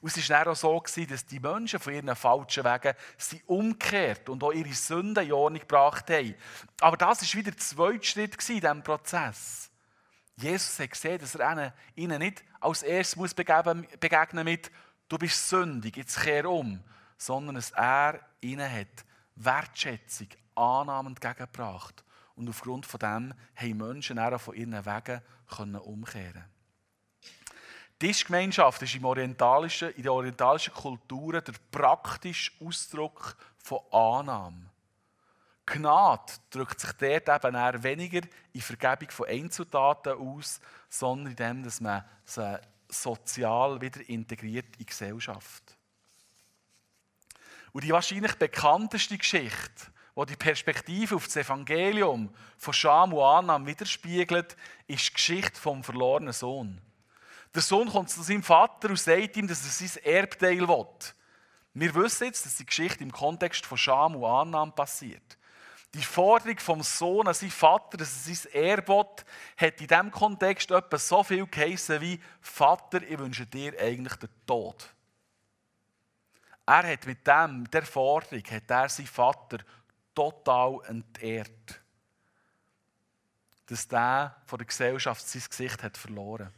Und 0.01 0.17
es 0.17 0.29
war 0.29 0.49
auch 0.49 0.55
so, 0.55 0.83
dass 1.09 1.25
die 1.25 1.39
Menschen 1.39 1.79
von 1.79 1.93
ihren 1.93 2.15
falschen 2.15 2.63
Wegen 2.63 2.95
sie 3.17 3.41
umgekehrt 3.47 4.29
und 4.29 4.43
auch 4.43 4.51
ihre 4.51 4.73
Sünden 4.73 5.25
in 5.25 5.33
Ordnung 5.33 5.61
gebracht 5.61 6.11
haben. 6.11 6.35
Aber 6.79 6.95
das 6.95 7.23
war 7.23 7.39
wieder 7.39 7.49
der 7.49 7.59
zweite 7.59 8.03
Schritt 8.03 8.35
in 8.49 8.59
diesem 8.59 8.83
Prozess. 8.83 9.71
Jesus 10.35 10.77
hat 10.77 10.91
gesehen, 10.91 11.17
dass 11.17 11.33
er 11.33 11.73
ihnen 11.95 12.19
nicht 12.19 12.43
als 12.59 12.83
erstes 12.83 13.33
begegnen 13.33 14.43
mit 14.43 14.69
«Du 15.09 15.17
bist 15.17 15.49
sündig, 15.49 15.97
jetzt 15.97 16.21
kehr 16.21 16.47
um», 16.47 16.83
sondern 17.21 17.53
dass 17.53 17.69
er 17.71 18.19
ihnen 18.41 18.71
hat 18.71 19.05
Wertschätzung, 19.35 20.27
Annahme 20.55 21.09
entgegengebracht. 21.09 22.03
Und 22.35 22.49
aufgrund 22.49 22.87
von 22.87 22.99
dem 22.99 23.33
haben 23.55 23.77
Menschen 23.77 24.17
auch 24.17 24.41
von 24.41 24.55
ihren 24.55 24.83
Wegen 24.83 25.21
können 25.47 25.75
umkehren 25.75 26.45
Die 28.01 28.07
Tischgemeinschaft 28.07 28.81
ist 28.81 28.95
im 28.95 29.05
orientalischen, 29.05 29.91
in 29.91 30.01
der 30.01 30.13
orientalischen 30.13 30.73
Kultur 30.73 31.41
der 31.41 31.53
praktische 31.69 32.53
Ausdruck 32.65 33.37
von 33.57 33.79
Annahme. 33.91 34.71
Gnade 35.67 36.33
drückt 36.49 36.79
sich 36.79 36.91
dort 36.93 37.45
eben 37.45 37.55
eher 37.55 37.83
weniger 37.83 38.21
in 38.51 38.61
Vergebung 38.61 39.11
von 39.11 39.27
Einzeltaten 39.27 40.13
aus, 40.13 40.59
sondern 40.89 41.27
in 41.27 41.35
dem, 41.35 41.63
dass 41.63 41.79
man 41.81 42.03
sie 42.25 42.59
sozial 42.89 43.79
wieder 43.79 44.01
integriert 44.09 44.65
in 44.65 44.79
die 44.79 44.85
Gesellschaft. 44.87 45.70
Und 47.73 47.83
die 47.83 47.91
wahrscheinlich 47.91 48.35
bekannteste 48.35 49.17
Geschichte, 49.17 49.91
die 50.15 50.25
die 50.25 50.35
Perspektive 50.35 51.15
auf 51.15 51.25
das 51.25 51.37
Evangelium 51.37 52.33
von 52.57 52.73
Scham 52.73 53.13
und 53.13 53.23
Annahme 53.23 53.67
widerspiegelt, 53.67 54.57
ist 54.87 55.09
die 55.09 55.13
Geschichte 55.13 55.59
vom 55.59 55.83
verlorenen 55.83 56.33
Sohn. 56.33 56.81
Der 57.53 57.61
Sohn 57.61 57.89
kommt 57.89 58.09
zu 58.09 58.21
seinem 58.21 58.43
Vater 58.43 58.89
und 58.89 58.99
sagt 58.99 59.37
ihm, 59.37 59.47
dass 59.47 59.65
er 59.65 59.87
sein 59.87 60.03
Erbteil 60.03 60.67
will. 60.67 60.85
Wir 61.73 61.95
wissen 61.95 62.25
jetzt, 62.25 62.45
dass 62.45 62.55
die 62.55 62.65
Geschichte 62.65 63.03
im 63.03 63.11
Kontext 63.11 63.65
von 63.65 63.77
Scham 63.77 64.15
und 64.15 64.25
Annahme 64.25 64.71
passiert. 64.71 65.37
Die 65.93 66.03
Forderung 66.03 66.57
vom 66.59 66.83
Sohn 66.83 67.27
an 67.27 67.33
seinen 67.33 67.51
Vater, 67.51 67.97
dass 67.97 68.27
er 68.27 68.35
sein 68.35 68.51
Erbot, 68.53 69.25
hat 69.57 69.81
in 69.81 69.87
diesem 69.87 70.11
Kontext 70.11 70.71
etwa 70.71 70.97
so 70.97 71.23
viel 71.23 71.45
geheissen 71.47 71.99
wie 71.99 72.21
Vater, 72.39 73.01
ich 73.01 73.19
wünsche 73.19 73.45
dir 73.45 73.77
eigentlich 73.79 74.15
den 74.15 74.29
Tod. 74.45 74.93
Er 76.71 76.89
hat 76.89 77.05
mit 77.05 77.27
dem, 77.27 77.69
der 77.69 77.85
Forderung, 77.85 78.45
hat 78.49 78.71
er 78.71 78.87
seinen 78.87 79.05
Vater 79.05 79.57
total 80.15 80.79
entehrt. 80.87 81.81
Dass 83.65 83.85
der 83.89 84.37
von 84.45 84.57
der 84.57 84.67
Gesellschaft 84.67 85.27
sein 85.27 85.43
Gesicht 85.49 85.83
hat 85.83 85.97
verloren. 85.97 86.49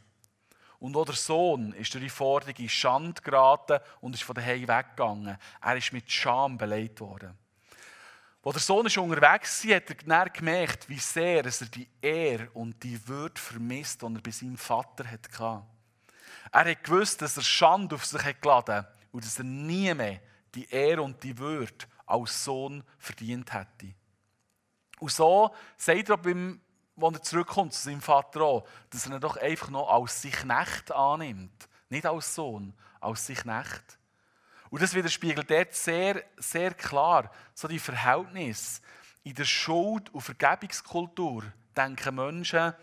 Und 0.78 0.96
auch 0.96 1.04
der 1.04 1.16
Sohn 1.16 1.72
ist 1.72 1.92
durch 1.94 2.04
die 2.04 2.10
Forderung 2.10 2.54
in 2.58 2.68
Schande 2.68 3.20
geraten 3.22 3.80
und 4.02 4.14
ist 4.14 4.22
von 4.22 4.36
daheim 4.36 4.68
weggegangen. 4.68 5.36
Er 5.60 5.76
ist 5.76 5.92
mit 5.92 6.08
Scham 6.12 6.58
beleidigt 6.58 7.00
worden. 7.00 7.36
Als 8.44 8.54
der 8.54 8.62
Sohn 8.62 8.86
ist 8.86 8.96
unterwegs 8.96 9.66
war, 9.66 9.76
hat 9.76 10.06
er 10.06 10.30
gemerkt, 10.30 10.88
wie 10.88 10.98
sehr 11.00 11.44
er 11.44 11.66
die 11.66 11.88
Ehre 12.00 12.50
und 12.52 12.80
die 12.84 13.08
Würde 13.08 13.40
vermisst, 13.40 14.02
die 14.02 14.06
er 14.06 14.20
bei 14.20 14.30
seinem 14.30 14.58
Vater 14.58 15.10
hatte. 15.10 15.64
Er 16.52 16.70
hat 16.70 16.84
gewusst, 16.84 17.20
dass 17.20 17.36
er 17.36 17.42
Schande 17.42 17.96
auf 17.96 18.04
sich 18.04 18.40
geladen 18.40 18.76
hat 18.76 19.03
und 19.14 19.24
dass 19.24 19.38
er 19.38 19.44
nie 19.44 19.94
mehr 19.94 20.20
die 20.56 20.68
Ehre 20.68 21.00
und 21.02 21.22
die 21.22 21.38
Würde 21.38 21.86
als 22.04 22.44
Sohn 22.44 22.82
verdient 22.98 23.52
hätte. 23.52 23.94
Und 24.98 25.12
so 25.12 25.54
sagt 25.76 26.08
er, 26.08 26.16
beim, 26.16 26.60
als 27.00 27.14
er 27.14 27.22
zurückkommt 27.22 27.72
zu 27.72 27.82
seinem 27.82 28.00
Vater 28.00 28.40
auch, 28.42 28.68
dass 28.90 29.06
er 29.06 29.14
ihn 29.14 29.20
doch 29.20 29.36
einfach 29.36 29.70
noch 29.70 29.88
als 29.88 30.20
sich 30.20 30.34
Knecht 30.34 30.90
annimmt. 30.90 31.68
Nicht 31.90 32.06
als 32.06 32.34
Sohn, 32.34 32.74
als 33.00 33.24
sich 33.24 33.38
Knecht. 33.38 33.98
Und 34.68 34.82
das 34.82 34.94
widerspiegelt 34.94 35.48
dort 35.48 35.74
sehr, 35.74 36.24
sehr 36.36 36.74
klar 36.74 37.30
so 37.54 37.68
die 37.68 37.78
Verhältnisse. 37.78 38.80
In 39.22 39.34
der 39.36 39.44
Schuld- 39.44 40.12
und 40.12 40.22
Vergebungskultur 40.22 41.44
denken 41.76 42.16
Menschen, 42.16 42.74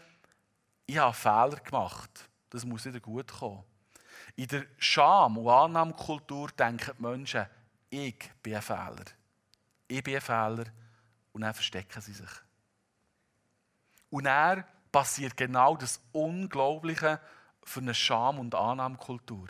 ich 0.85 0.97
habe 0.97 1.13
Fehler 1.13 1.57
gemacht. 1.57 2.29
Das 2.49 2.63
muss 2.63 2.85
wieder 2.85 3.01
gut 3.01 3.27
kommen. 3.33 3.65
In 4.41 4.47
der 4.47 4.65
Scham- 4.79 5.37
und 5.37 5.47
Annahmekultur 5.47 6.49
denken 6.57 6.95
die 6.97 7.01
Menschen, 7.03 7.45
ich 7.91 8.31
bin 8.41 8.55
ein 8.55 8.61
Fehler. 8.63 9.05
Ich 9.87 10.03
bin 10.03 10.15
ein 10.15 10.21
Fehler. 10.21 10.63
Und 11.31 11.41
dann 11.41 11.53
verstecken 11.53 12.01
sie 12.01 12.13
sich. 12.13 12.31
Und 14.09 14.23
dann 14.23 14.63
passiert 14.91 15.37
genau 15.37 15.75
das 15.75 16.01
Unglaubliche 16.11 17.19
für 17.63 17.81
eine 17.81 17.93
Scham- 17.93 18.39
und 18.39 18.55
Annahmekultur. 18.55 19.47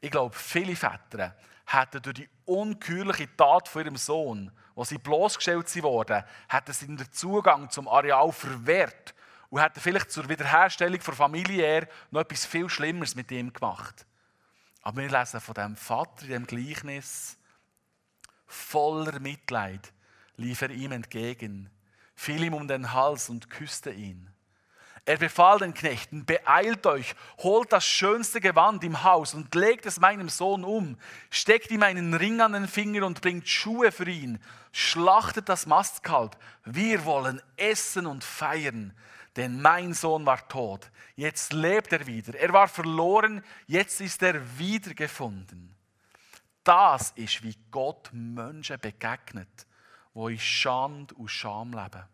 Ich 0.00 0.10
glaube, 0.10 0.34
viele 0.34 0.74
Väter 0.74 1.36
hätten 1.66 2.00
durch 2.00 2.16
die 2.16 2.28
ungeheuerliche 2.46 3.36
Tat 3.36 3.68
von 3.68 3.84
ihrem 3.84 3.96
Sohn, 3.96 4.50
wo 4.74 4.84
sie 4.84 4.96
bloßgestellt 4.96 5.82
wurden, 5.82 6.24
hätten 6.48 6.72
sie 6.72 6.86
den 6.86 7.12
Zugang 7.12 7.68
zum 7.68 7.88
Areal 7.88 8.32
verwehrt 8.32 9.14
und 9.50 9.60
hätten 9.60 9.80
vielleicht 9.80 10.10
zur 10.10 10.26
Wiederherstellung 10.30 10.98
der 10.98 11.14
Familie 11.14 11.86
noch 12.10 12.22
etwas 12.22 12.46
viel 12.46 12.70
Schlimmeres 12.70 13.14
mit 13.14 13.30
ihm 13.32 13.52
gemacht. 13.52 14.06
Aber 14.82 15.02
wir 15.02 15.10
lesen 15.10 15.40
von 15.40 15.54
dem 15.54 15.76
Vater 15.76 16.24
in 16.24 16.30
dem 16.30 16.46
Gleichnis, 16.46 17.36
voller 18.46 19.20
Mitleid 19.20 19.92
lief 20.36 20.62
er 20.62 20.70
ihm 20.70 20.92
entgegen, 20.92 21.70
fiel 22.14 22.42
ihm 22.42 22.54
um 22.54 22.66
den 22.66 22.92
Hals 22.92 23.28
und 23.28 23.50
küsste 23.50 23.90
ihn. 23.90 24.30
Er 25.06 25.16
befahl 25.16 25.58
den 25.58 25.74
Knechten, 25.74 26.24
beeilt 26.24 26.86
euch, 26.86 27.14
holt 27.38 27.72
das 27.72 27.84
schönste 27.84 28.40
Gewand 28.40 28.84
im 28.84 29.02
Haus 29.02 29.34
und 29.34 29.54
legt 29.54 29.86
es 29.86 29.98
meinem 29.98 30.28
Sohn 30.28 30.62
um, 30.62 30.98
steckt 31.30 31.70
ihm 31.70 31.82
einen 31.82 32.14
Ring 32.14 32.40
an 32.40 32.52
den 32.52 32.68
Finger 32.68 33.06
und 33.06 33.20
bringt 33.20 33.48
Schuhe 33.48 33.92
für 33.92 34.08
ihn, 34.08 34.38
schlachtet 34.72 35.48
das 35.48 35.66
Mastkalb, 35.66 36.36
wir 36.64 37.04
wollen 37.04 37.40
essen 37.56 38.06
und 38.06 38.22
feiern, 38.22 38.94
denn 39.36 39.60
mein 39.60 39.94
Sohn 39.94 40.26
war 40.26 40.48
tot, 40.48 40.90
jetzt 41.16 41.52
lebt 41.52 41.92
er 41.92 42.06
wieder, 42.06 42.38
er 42.38 42.52
war 42.52 42.68
verloren, 42.68 43.44
jetzt 43.66 44.00
ist 44.00 44.22
er 44.22 44.58
wiedergefunden. 44.58 45.74
Das 46.64 47.12
ist, 47.12 47.42
wie 47.42 47.56
Gott 47.70 48.10
Menschen 48.12 48.78
begegnet, 48.78 49.66
wo 50.12 50.28
in 50.28 50.38
Schand 50.38 51.12
und 51.12 51.28
Scham 51.28 51.72
leben. 51.72 52.04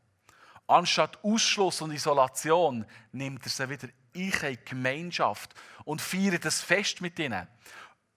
Anstatt 0.69 1.23
Ausschluss 1.23 1.81
und 1.81 1.93
Isolation 1.93 2.85
nimmt 3.13 3.45
er 3.45 3.51
sie 3.51 3.69
wieder 3.69 3.89
in 4.13 4.33
die 4.33 4.59
Gemeinschaft 4.65 5.55
und 5.85 6.01
feiert 6.01 6.45
das 6.45 6.61
Fest 6.61 7.01
mit 7.01 7.19
ihnen. 7.19 7.47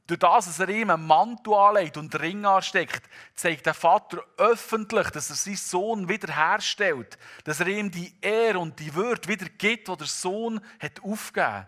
Durch 0.10 0.22
das, 0.22 0.46
dass 0.46 0.60
er 0.60 0.70
ihm 0.70 0.90
einen 0.90 1.06
Mantel 1.06 1.54
anlegt 1.54 1.96
und 1.96 2.16
einen 2.16 2.24
Ring 2.24 2.44
ansteckt, 2.44 3.08
zeigt 3.36 3.68
der 3.68 3.76
Vater 3.76 4.24
öffentlich, 4.38 5.08
dass 5.12 5.30
er 5.30 5.36
seinen 5.36 5.56
Sohn 5.56 6.10
wiederherstellt. 6.10 7.20
Dass 7.44 7.60
er 7.60 7.68
ihm 7.68 7.92
die 7.92 8.12
Ehre 8.20 8.58
und 8.58 8.80
die 8.80 8.92
Würde 8.96 9.28
wieder 9.28 9.46
gibt, 9.46 9.88
die 9.88 9.96
der 9.96 10.08
Sohn 10.08 10.62
hat 10.80 11.00
aufgegeben 11.04 11.68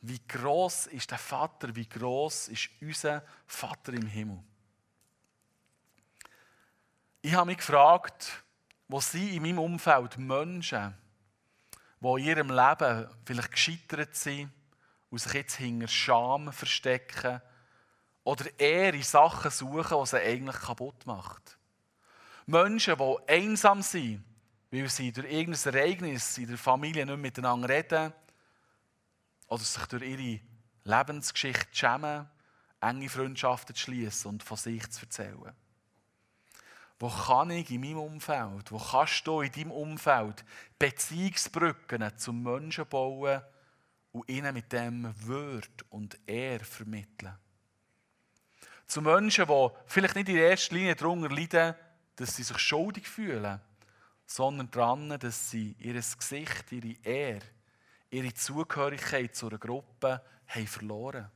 Wie 0.00 0.18
groß 0.26 0.88
ist 0.88 1.12
der 1.12 1.18
Vater, 1.18 1.76
wie 1.76 1.88
groß 1.88 2.48
ist 2.48 2.70
unser 2.80 3.22
Vater 3.46 3.92
im 3.92 4.08
Himmel? 4.08 4.42
Ich 7.22 7.34
habe 7.34 7.46
mich 7.46 7.58
gefragt, 7.58 8.42
wo 8.88 8.98
sind 8.98 9.32
in 9.32 9.42
meinem 9.42 9.60
Umfeld 9.60 10.18
Menschen, 10.18 10.92
die 12.00 12.08
in 12.08 12.18
ihrem 12.18 12.50
Leben 12.50 13.08
vielleicht 13.24 13.52
gescheitert 13.52 14.16
sind 14.16 14.50
und 15.10 15.18
sich 15.18 15.32
jetzt 15.32 15.56
hinter 15.56 15.88
Scham 15.88 16.52
verstecken 16.52 17.40
oder 18.24 18.46
eher 18.58 18.94
in 18.94 19.02
Sachen 19.02 19.50
suchen, 19.50 19.98
die 20.00 20.06
sie 20.06 20.18
eigentlich 20.18 20.60
kaputt 20.60 21.06
macht. 21.06 21.58
Menschen, 22.46 22.96
die 22.98 23.16
einsam 23.28 23.82
sind, 23.82 24.24
weil 24.70 24.88
sie 24.88 25.12
durch 25.12 25.30
irgendein 25.30 25.74
Ereignis 25.74 26.38
in 26.38 26.48
der 26.48 26.58
Familie 26.58 27.06
nicht 27.06 27.18
miteinander 27.18 27.68
reden 27.68 28.12
oder 29.48 29.62
sich 29.62 29.84
durch 29.86 30.02
ihre 30.02 30.40
Lebensgeschichte 30.84 31.68
schämen, 31.72 32.28
enge 32.80 33.08
Freundschaften 33.08 33.74
zu 33.74 33.82
schließen 33.82 34.30
und 34.30 34.42
von 34.42 34.56
sich 34.56 34.88
zu 34.90 35.02
erzählen. 35.02 35.54
Wo 37.00 37.08
kann 37.08 37.50
ich 37.50 37.70
in 37.70 37.80
meinem 37.80 37.98
Umfeld, 37.98 38.72
wo 38.72 38.78
kannst 38.78 39.26
du 39.26 39.40
in 39.40 39.52
deinem 39.52 39.70
Umfeld 39.70 40.44
Beziehungsbrücken 40.78 42.18
zum 42.18 42.42
Menschen 42.42 42.86
bauen 42.86 43.42
und 44.18 44.28
ihnen 44.28 44.54
mit 44.54 44.72
dem 44.72 45.14
Wort 45.26 45.84
und 45.90 46.18
Ehr 46.26 46.60
vermitteln? 46.60 47.36
Zu 48.86 49.02
Menschen, 49.02 49.46
die 49.46 49.68
vielleicht 49.86 50.16
nicht 50.16 50.28
in 50.28 50.36
erster 50.36 50.74
Linie 50.74 50.96
darunter 50.96 51.28
leiden, 51.28 51.74
dass 52.16 52.34
sie 52.34 52.42
sich 52.42 52.58
schuldig 52.58 53.06
fühlen, 53.06 53.60
sondern 54.26 54.70
daran, 54.70 55.18
dass 55.18 55.50
sie 55.50 55.76
ihr 55.78 55.94
Gesicht, 55.94 56.72
ihre 56.72 56.96
Ehr, 57.02 57.40
ihre 58.10 58.34
Zugehörigkeit 58.34 59.36
zu 59.36 59.48
einer 59.48 59.58
Gruppe 59.58 60.22
haben 60.48 60.66
verloren. 60.66 61.30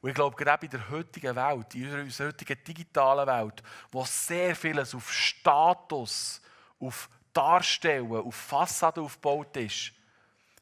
Und 0.00 0.10
ich 0.10 0.14
glaube, 0.14 0.36
gerade 0.36 0.66
in 0.66 0.70
der 0.70 0.88
heutigen 0.88 1.36
Welt, 1.36 1.74
in 1.74 1.92
unserer 2.00 2.28
heutigen 2.28 2.62
digitalen 2.64 3.26
Welt, 3.26 3.62
wo 3.90 4.04
sehr 4.04 4.54
vieles 4.56 4.94
auf 4.94 5.12
Status, 5.12 6.40
auf 6.78 7.10
Darstellen, 7.32 8.10
auf 8.12 8.34
Fassade 8.34 9.00
aufgebaut 9.00 9.56
ist, 9.56 9.92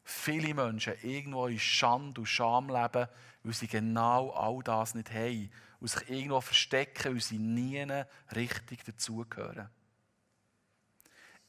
viele 0.07 0.55
Menschen 0.55 0.95
irgendwo 1.03 1.47
in 1.47 1.59
Schande 1.59 2.21
und 2.21 2.27
Scham 2.27 2.69
leben, 2.69 3.09
weil 3.42 3.53
sie 3.53 3.66
genau 3.66 4.31
all 4.31 4.62
das 4.62 4.95
nicht 4.95 5.12
haben 5.12 5.51
und 5.81 5.88
sich 5.88 6.09
irgendwo 6.09 6.40
verstecken, 6.40 7.14
weil 7.14 7.21
sie 7.21 7.38
nie 7.38 7.87
richtig 8.35 8.85
dazugehören. 8.85 9.69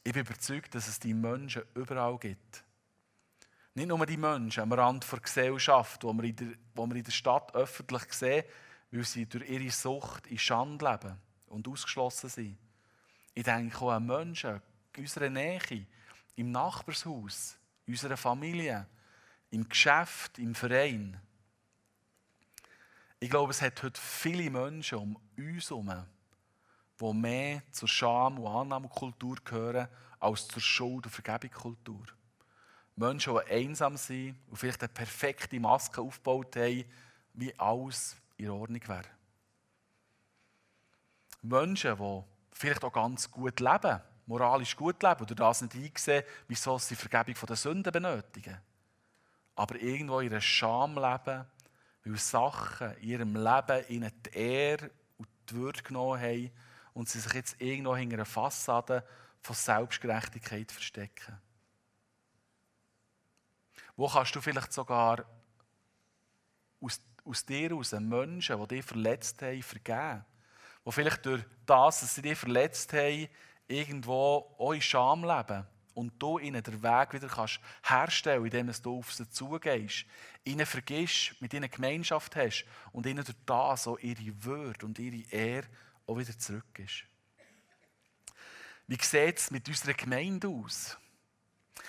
Ich 0.04 0.12
bin 0.12 0.22
überzeugt, 0.22 0.74
dass 0.74 0.88
es 0.88 1.00
die 1.00 1.14
Menschen 1.14 1.62
überall 1.74 2.18
gibt 2.18 2.64
nicht 3.78 3.88
nur 3.88 4.04
die 4.06 4.16
Menschen 4.16 4.64
am 4.64 4.72
Rand 4.72 5.10
der 5.10 5.20
Gesellschaft, 5.20 6.02
die 6.02 6.06
wir 6.06 6.24
in 6.24 6.36
der, 6.36 6.48
wo 6.74 6.86
wir 6.86 6.96
in 6.96 7.04
der 7.04 7.12
Stadt 7.12 7.54
öffentlich 7.54 8.12
sehen, 8.12 8.44
weil 8.90 9.04
sie 9.04 9.26
durch 9.26 9.48
ihre 9.48 9.70
Sucht 9.70 10.26
in 10.26 10.38
Schande 10.38 10.84
leben 10.84 11.16
und 11.46 11.68
ausgeschlossen 11.68 12.28
sind. 12.28 12.58
Ich 13.34 13.44
denke 13.44 13.80
auch 13.80 13.92
an 13.92 14.06
Menschen 14.06 14.60
in 14.96 15.02
unserer 15.02 15.30
Nähe, 15.30 15.86
im 16.34 16.50
Nachbarshaus, 16.50 17.57
in 17.88 17.94
unserer 17.94 18.18
Familie, 18.18 18.86
im 19.50 19.66
Geschäft, 19.66 20.38
im 20.38 20.54
Verein. 20.54 21.18
Ich 23.18 23.30
glaube, 23.30 23.50
es 23.50 23.62
hat 23.62 23.82
heute 23.82 23.98
viele 23.98 24.50
Menschen 24.50 24.98
um 24.98 25.18
uns 25.38 25.70
herum, 25.70 26.04
die 27.00 27.12
mehr 27.14 27.62
zur 27.72 27.88
Scham- 27.88 28.38
und 28.38 28.46
Annahmekultur 28.46 29.36
gehören 29.42 29.88
als 30.20 30.46
zur 30.48 30.60
Schuld- 30.60 31.06
und 31.06 31.12
Vergebungskultur. 31.12 32.04
Menschen, 32.94 33.34
die 33.34 33.52
einsam 33.52 33.96
sind 33.96 34.36
und 34.48 34.56
vielleicht 34.58 34.82
eine 34.82 34.92
perfekte 34.92 35.58
Maske 35.58 36.02
aufgebaut 36.02 36.56
haben, 36.56 36.84
wie 37.32 37.58
alles 37.58 38.16
in 38.36 38.50
Ordnung 38.50 38.86
wäre. 38.86 39.04
Menschen, 41.40 41.96
die 41.96 42.22
vielleicht 42.52 42.84
auch 42.84 42.92
ganz 42.92 43.30
gut 43.30 43.60
leben, 43.60 44.00
moralisch 44.28 44.76
gut 44.76 45.02
leben 45.02 45.22
oder 45.22 45.34
das 45.34 45.62
nicht 45.62 45.74
einsehen, 45.74 46.22
wieso 46.46 46.78
sie 46.78 46.94
Vergebung 46.94 47.34
den 47.34 47.56
Sünden 47.56 47.92
benötigen. 47.92 48.58
Aber 49.56 49.74
irgendwo 49.76 50.20
in 50.20 50.30
ihrer 50.30 50.40
Scham 50.40 50.94
leben, 50.94 51.46
weil 52.04 52.16
Sachen 52.18 52.92
in 52.98 53.08
ihrem 53.08 53.34
Leben 53.34 53.88
ihnen 53.88 54.12
die 54.26 54.38
Ehre 54.38 54.90
und 55.16 55.28
die 55.48 55.54
Würde 55.54 55.82
genommen 55.82 56.20
haben 56.20 56.50
und 56.92 57.08
sie 57.08 57.20
sich 57.20 57.32
jetzt 57.32 57.60
irgendwo 57.60 57.96
hinter 57.96 58.16
einer 58.16 58.26
Fassade 58.26 59.02
von 59.40 59.56
Selbstgerechtigkeit 59.56 60.70
verstecken. 60.70 61.40
Wo 63.96 64.08
kannst 64.08 64.36
du 64.36 64.40
vielleicht 64.40 64.72
sogar 64.72 65.24
aus, 66.80 67.00
aus 67.24 67.46
dir 67.46 67.74
aus 67.74 67.92
Menschen, 67.92 68.60
die 68.60 68.68
dich 68.68 68.84
verletzt 68.84 69.40
haben, 69.42 69.62
vergeben? 69.62 70.24
Die 70.84 70.92
vielleicht 70.92 71.24
durch 71.26 71.42
das, 71.66 72.00
dass 72.00 72.14
sie 72.14 72.22
dich 72.22 72.38
verletzt 72.38 72.92
haben, 72.92 73.28
irgendwo 73.68 74.54
auch 74.58 74.74
Scham 74.80 75.24
leben. 75.24 75.66
Und 75.94 76.12
du 76.22 76.38
ihnen 76.38 76.62
den 76.62 76.82
Weg 76.82 77.12
wieder 77.12 77.26
kannst 77.26 77.58
herstellen, 77.82 78.44
indem 78.44 78.72
du 78.82 78.98
auf 78.98 79.12
sie 79.12 79.28
zugehst, 79.28 80.04
ihnen 80.44 80.64
vergisst, 80.64 81.34
mit 81.40 81.52
ihnen 81.52 81.68
Gemeinschaft 81.68 82.36
hast 82.36 82.64
und 82.92 83.04
ihnen 83.04 83.24
durch 83.24 83.36
das 83.44 83.88
auch 83.88 83.98
ihre 83.98 84.44
Würde 84.44 84.86
und 84.86 84.98
ihre 84.98 85.28
Ehre 85.30 85.66
auch 86.06 86.16
wieder 86.16 86.38
zurück 86.38 86.78
ist. 86.78 87.04
Wie 88.86 88.98
sieht 89.02 89.38
es 89.38 89.50
mit 89.50 89.68
unserer 89.68 89.92
Gemeinde 89.92 90.48
aus? 90.48 90.96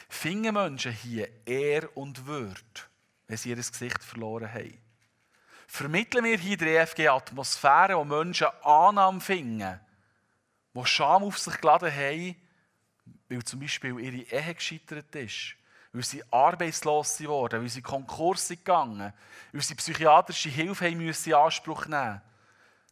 Finden 0.09 0.55
Menschen 0.55 0.91
hier 0.91 1.29
Ehr 1.45 1.95
und 1.95 2.25
Würde, 2.25 2.59
wenn 3.27 3.37
sie 3.37 3.49
ihr 3.49 3.55
Gesicht 3.55 4.03
verloren 4.03 4.51
haben? 4.51 4.77
Vermitteln 5.67 6.25
wir 6.25 6.37
hier 6.37 6.57
der 6.57 6.81
EFG 6.81 7.07
Atmosphäre, 7.07 7.95
wo 7.95 8.03
Menschen 8.03 8.47
Annahme 8.63 9.21
finden, 9.21 9.79
die 10.73 10.85
Scham 10.85 11.23
auf 11.23 11.37
sich 11.37 11.59
geladen 11.59 11.91
haben, 11.91 12.35
weil 13.27 13.43
zum 13.43 13.59
Beispiel 13.59 13.99
ihre 13.99 14.43
Ehe 14.43 14.55
gescheitert 14.55 15.15
ist, 15.15 15.55
weil 15.91 16.03
sie 16.03 16.23
arbeitslos 16.31 17.19
wurden, 17.21 17.61
weil 17.61 17.69
sie 17.69 17.81
Konkurs 17.81 18.49
gegangen 18.49 19.13
weil 19.51 19.61
sie 19.61 19.75
psychiatrische 19.75 20.49
Hilfe 20.49 20.85
haben 20.85 20.97
müssen 20.97 21.29
in 21.29 21.35
Anspruch 21.35 21.85
nehmen 21.87 22.21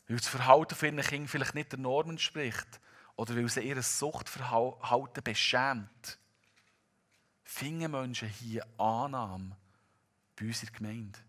weil 0.07 0.17
das 0.17 0.27
Verhalten 0.27 0.75
von 0.75 0.87
ihren 0.87 1.05
Kindern 1.05 1.27
vielleicht 1.27 1.55
nicht 1.55 1.71
der 1.71 1.79
Norm 1.79 2.09
entspricht 2.11 2.79
oder 3.15 3.35
weil 3.35 3.49
sie 3.49 3.61
ihr 3.61 3.81
Suchtverhalten 3.81 5.23
beschämt 5.23 6.17
finden 7.43 7.91
Menschen 7.91 8.29
hier 8.29 8.65
Annahme 8.77 9.55
bei 10.35 10.45
uns 10.45 10.63
in 10.63 10.69
der 10.69 10.77
Gemeinde. 10.77 11.19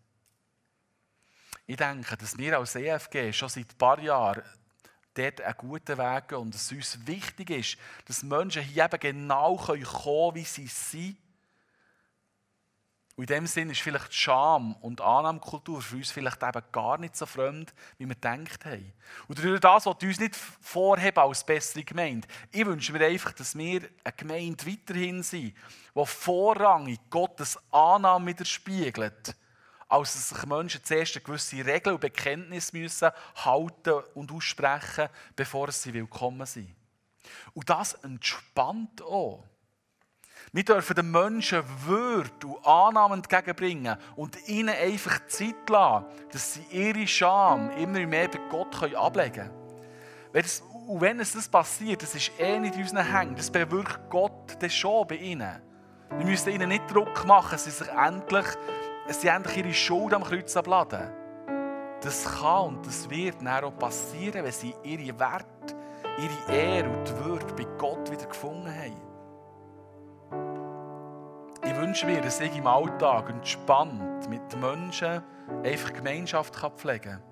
Ich 1.67 1.77
denke, 1.77 2.17
dass 2.17 2.37
wir 2.37 2.59
als 2.59 2.75
EFG 2.75 3.33
schon 3.33 3.49
seit 3.49 3.71
ein 3.71 3.79
paar 3.79 4.01
Jahren 4.01 4.43
dort 5.19 5.41
einen 5.41 5.55
guten 5.59 5.99
Weg 5.99 6.29
gehen 6.29 6.39
und 6.39 6.55
es 6.55 6.71
uns 6.71 7.07
wichtig 7.07 7.51
ist, 7.51 7.77
dass 8.07 8.23
Menschen 8.23 8.63
hier 8.63 8.85
eben 8.85 9.01
genau 9.01 9.57
kommen 9.57 9.83
können, 9.83 10.35
wie 10.35 10.45
sie 10.45 10.67
sind 10.67 11.17
Und 13.19 13.29
in 13.29 13.35
dem 13.35 13.47
Sinn 13.49 13.69
ist 13.69 13.81
vielleicht 13.81 14.15
Scham 14.15 14.77
und 14.77 15.01
Annahmekultur 15.01 15.83
für 15.83 15.97
uns 15.97 16.13
vielleicht 16.13 16.41
eben 16.41 16.63
gar 16.71 16.99
nicht 16.99 17.17
so 17.17 17.27
fremd, 17.27 17.75
wie 17.99 18.07
wir 18.07 18.15
gedacht 18.15 18.65
haben. 18.65 18.93
Und 19.27 19.43
durch 19.43 19.59
das, 19.59 19.87
was 19.87 19.97
uns 20.01 20.21
nicht 20.21 20.37
vorheben 20.37 21.19
als 21.19 21.45
bessere 21.45 21.83
Gemeinde. 21.83 22.29
Ich 22.53 22.65
wünsche 22.65 22.93
mir 22.93 23.05
einfach, 23.05 23.33
dass 23.33 23.59
wir 23.59 23.89
eine 24.05 24.15
Gemeinde 24.17 24.65
weiterhin 24.65 25.25
sind, 25.25 25.53
die 25.97 26.07
vorrangig 26.07 27.01
Gottes 27.11 27.59
Annahme 27.73 28.29
widerspiegelt, 28.29 29.35
als 29.89 30.13
dass 30.13 30.29
sich 30.29 30.47
Menschen 30.47 30.85
zuerst 30.85 31.17
eine 31.17 31.25
gewisse 31.25 31.65
Regeln 31.65 31.95
und 31.95 32.01
Bekenntnis 32.01 32.73
müssen 32.73 33.11
halten 33.37 34.03
und 34.15 34.31
aussprechen, 34.31 35.09
bevor 35.35 35.73
sie 35.73 35.95
willkommen 35.95 36.47
sind. 36.47 36.75
Und 37.55 37.69
das 37.69 37.95
entspannt 37.95 39.03
auch. 39.03 39.45
Wir 40.53 40.65
dürfen 40.65 40.95
den 40.95 41.11
Menschen 41.11 41.63
Würde 41.85 42.47
und 42.47 42.65
Annahmen 42.67 43.19
entgegenbringen 43.19 43.99
und 44.17 44.49
ihnen 44.49 44.75
einfach 44.75 45.27
Zeit 45.27 45.69
lassen, 45.69 46.07
dass 46.33 46.55
sie 46.55 46.65
ihre 46.71 47.07
Scham 47.07 47.71
immer 47.73 48.07
mehr 48.07 48.29
bei 48.29 48.39
Gott 48.49 48.95
ablegen 48.95 49.51
können. 50.33 50.45
Und 50.87 51.01
wenn 51.03 51.21
es 51.21 51.33
das 51.33 51.49
passiert, 51.49 52.03
das 52.03 52.15
ist 52.15 52.33
eh 52.39 52.59
nicht 52.59 52.77
in 52.77 52.83
unseren 52.83 53.05
Händen, 53.05 53.37
das 53.37 53.51
bewirkt 53.51 54.09
Gott 54.09 54.57
das 54.61 54.75
schon 54.75 55.07
bei 55.07 55.17
ihnen. 55.17 55.61
Wir 56.17 56.25
müssen 56.25 56.51
ihnen 56.51 56.71
nicht 56.71 56.91
Druck 56.91 57.27
machen, 57.27 57.59
sie 57.59 57.71
sich 57.71 57.89
endlich, 57.89 58.47
sie 59.15 59.29
endlich 59.29 59.59
ihre 59.59 59.75
Schuld 59.75 60.15
am 60.15 60.25
Kreuz 60.25 60.57
abladen. 60.57 61.11
Das 62.01 62.25
kann 62.25 62.67
und 62.67 62.87
das 62.87 63.11
wird 63.11 63.43
dann 63.43 63.65
auch 63.65 63.77
passieren, 63.77 64.45
wenn 64.45 64.53
sie 64.53 64.75
ihre 64.85 65.19
Wert, 65.19 65.77
ihre 66.19 66.57
Ehre 66.57 66.89
und 66.91 67.09
die 67.09 67.25
Würde 67.25 67.55
bei 67.55 67.67
Gott 67.77 68.11
wieder 68.11 68.27
gefunden 68.27 68.73
haben. 68.73 69.09
Ich 71.65 71.77
wünsche 71.77 72.07
mir, 72.07 72.21
dass 72.21 72.41
ich 72.41 72.57
im 72.57 72.67
Alltag 72.67 73.31
entspannt 73.31 74.29
mit 74.29 74.57
Menschen 74.61 75.23
einfach 75.65 75.93
Gemeinschaft 75.93 76.55
pflegen 76.77 77.21
kann. 77.21 77.23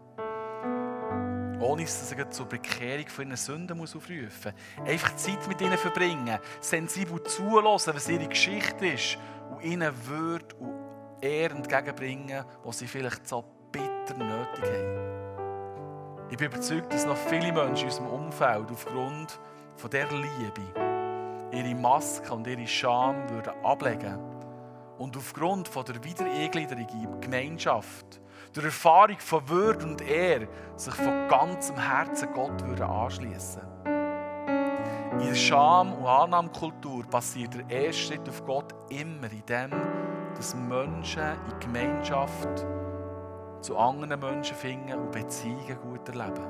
Ohne 1.61 1.83
dass 1.83 2.13
ich 2.13 2.31
zur 2.31 2.47
Bekehrung 2.47 3.09
von 3.09 3.27
ihren 3.27 3.37
Sünden 3.37 3.79
muss 3.79 3.97
aufrufen 3.97 4.53
muss. 4.79 4.89
Einfach 4.89 5.17
Zeit 5.17 5.47
mit 5.49 5.61
ihnen 5.61 5.79
verbringen, 5.79 6.39
sensibel 6.61 7.23
zulassen, 7.23 7.95
was 7.95 8.09
ihre 8.09 8.29
Geschichte 8.29 8.87
ist 8.87 9.19
und 9.51 9.63
ihnen 9.63 9.93
Würde 10.07 10.55
und 10.57 10.76
Ehre 11.27 11.55
entgegenbringen, 11.55 12.45
was 12.65 12.79
sie 12.79 12.87
vielleicht 12.87 13.29
so 13.29 13.45
bitter 13.73 14.17
nötig 14.17 14.65
haben. 14.65 16.27
Ich 16.31 16.37
bin 16.37 16.47
überzeugt, 16.47 16.93
dass 16.93 17.07
noch 17.07 17.17
viele 17.17 17.53
Menschen 17.53 17.89
in 17.89 17.95
unserem 17.95 18.07
Umfeld 18.09 18.71
aufgrund 18.71 19.41
von 19.77 19.91
dieser 19.91 20.13
Liebe 20.13 20.87
ihre 21.53 21.75
Maske 21.75 22.33
und 22.33 22.47
ihre 22.47 22.67
Scham 22.67 23.29
würden 23.31 23.53
ablegen 23.65 24.19
und 24.99 25.17
aufgrund 25.17 25.69
von 25.69 25.85
der 25.85 26.03
Wiedereingliederung 26.03 26.87
in 26.89 27.21
die 27.21 27.21
Gemeinschaft, 27.21 28.21
der 28.55 28.65
Erfahrung 28.65 29.19
von 29.19 29.49
Würde 29.49 29.85
und 29.87 30.01
Ehre, 30.03 30.49
sich 30.77 30.95
von 30.95 31.29
ganzem 31.29 31.77
Herzen 31.77 32.33
Gott 32.33 32.67
würden 32.67 32.87
anschließen. 32.87 33.63
In 35.13 35.29
der 35.29 35.35
Scham- 35.35 35.93
und 35.95 36.07
Annahmekultur 36.07 37.05
passiert 37.05 37.55
der 37.55 37.69
erste 37.71 38.03
Schritt 38.03 38.29
auf 38.29 38.45
Gott 38.45 38.75
immer 38.91 39.31
in 39.31 39.47
dem, 39.47 39.71
dass 40.37 40.55
Menschen 40.55 41.23
in 41.23 41.61
Gemeinschaft 41.61 42.67
zu 43.61 43.77
anderen 43.77 44.21
Menschen 44.21 44.57
finden 44.57 44.93
und 44.93 45.11
Beziehungen 45.11 45.79
gut 45.81 46.09
erleben. 46.09 46.47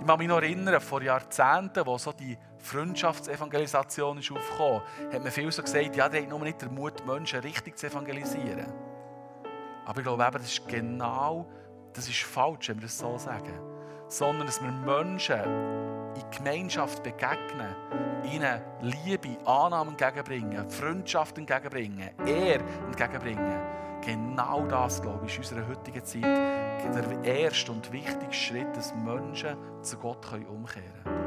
Ich 0.00 0.06
kann 0.06 0.18
mich 0.18 0.28
noch 0.28 0.40
erinnern, 0.40 0.80
vor 0.80 1.02
Jahrzehnten, 1.02 1.84
wo 1.84 1.98
so 1.98 2.12
die 2.12 2.36
Freundschaftsevangelisation 2.58 4.18
ist 4.18 4.30
aufgekommen, 4.30 4.82
hat 5.12 5.22
man 5.22 5.30
viel 5.30 5.50
so 5.52 5.62
gesagt, 5.62 5.96
ja, 5.96 6.08
der 6.08 6.22
hat 6.22 6.28
nur 6.28 6.40
nicht 6.40 6.62
den 6.62 6.74
Mut, 6.74 7.04
Menschen 7.06 7.40
richtig 7.40 7.78
zu 7.78 7.86
evangelisieren. 7.86 8.72
Aber 9.84 9.98
ich 9.98 10.04
glaube, 10.04 10.30
das 10.32 10.44
ist 10.44 10.68
genau, 10.68 11.46
das 11.92 12.08
ist 12.08 12.22
falsch, 12.22 12.68
wenn 12.68 12.78
wir 12.78 12.82
das 12.82 12.98
so 12.98 13.18
sagen. 13.18 13.58
Sondern, 14.08 14.46
dass 14.46 14.62
wir 14.62 14.70
Menschen 14.70 15.42
in 16.14 16.30
Gemeinschaft 16.36 17.02
begegnen, 17.02 17.74
ihnen 18.24 18.60
Liebe, 18.80 19.36
Annahmen 19.44 19.90
entgegenbringen, 19.90 20.68
Freundschaft 20.68 21.38
entgegenbringen, 21.38 22.10
Ehre 22.26 22.64
entgegenbringen. 22.86 23.60
Genau 24.04 24.66
das, 24.66 25.02
glaube 25.02 25.26
ich, 25.26 25.38
ist 25.38 25.52
in 25.52 25.58
unserer 25.58 25.76
heutigen 25.76 26.04
Zeit 26.04 26.22
der 26.24 27.24
erste 27.24 27.72
und 27.72 27.92
wichtigste 27.92 28.32
Schritt, 28.32 28.76
dass 28.76 28.94
Menschen 28.94 29.56
zu 29.82 29.98
Gott 29.98 30.26
umkehren 30.32 30.66
können. 31.04 31.20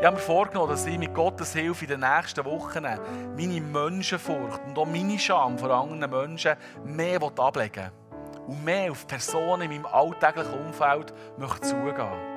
Ich 0.00 0.06
habe 0.06 0.16
mir 0.16 0.22
vorgenommen, 0.22 0.70
dass 0.70 0.86
ich 0.86 0.98
mit 0.98 1.14
Gottes 1.14 1.52
Hilfe 1.52 1.84
in 1.84 1.90
den 1.90 2.00
nächsten 2.00 2.44
Wochen 2.44 2.82
meine 2.82 3.60
Menschenfurcht 3.60 4.60
und 4.66 4.78
auch 4.78 4.86
meine 4.86 5.18
Scham 5.18 5.58
vor 5.58 5.70
anderen 5.70 6.10
Menschen 6.10 6.56
mehr 6.84 7.20
ablegen 7.22 7.84
will. 7.84 8.42
Und 8.46 8.64
mehr 8.64 8.90
auf 8.90 9.06
Personen 9.06 9.62
in 9.62 9.82
meinem 9.82 9.86
alltäglichen 9.86 10.66
Umfeld 10.66 11.12
möchte 11.38 11.60
zugehen 11.60 12.31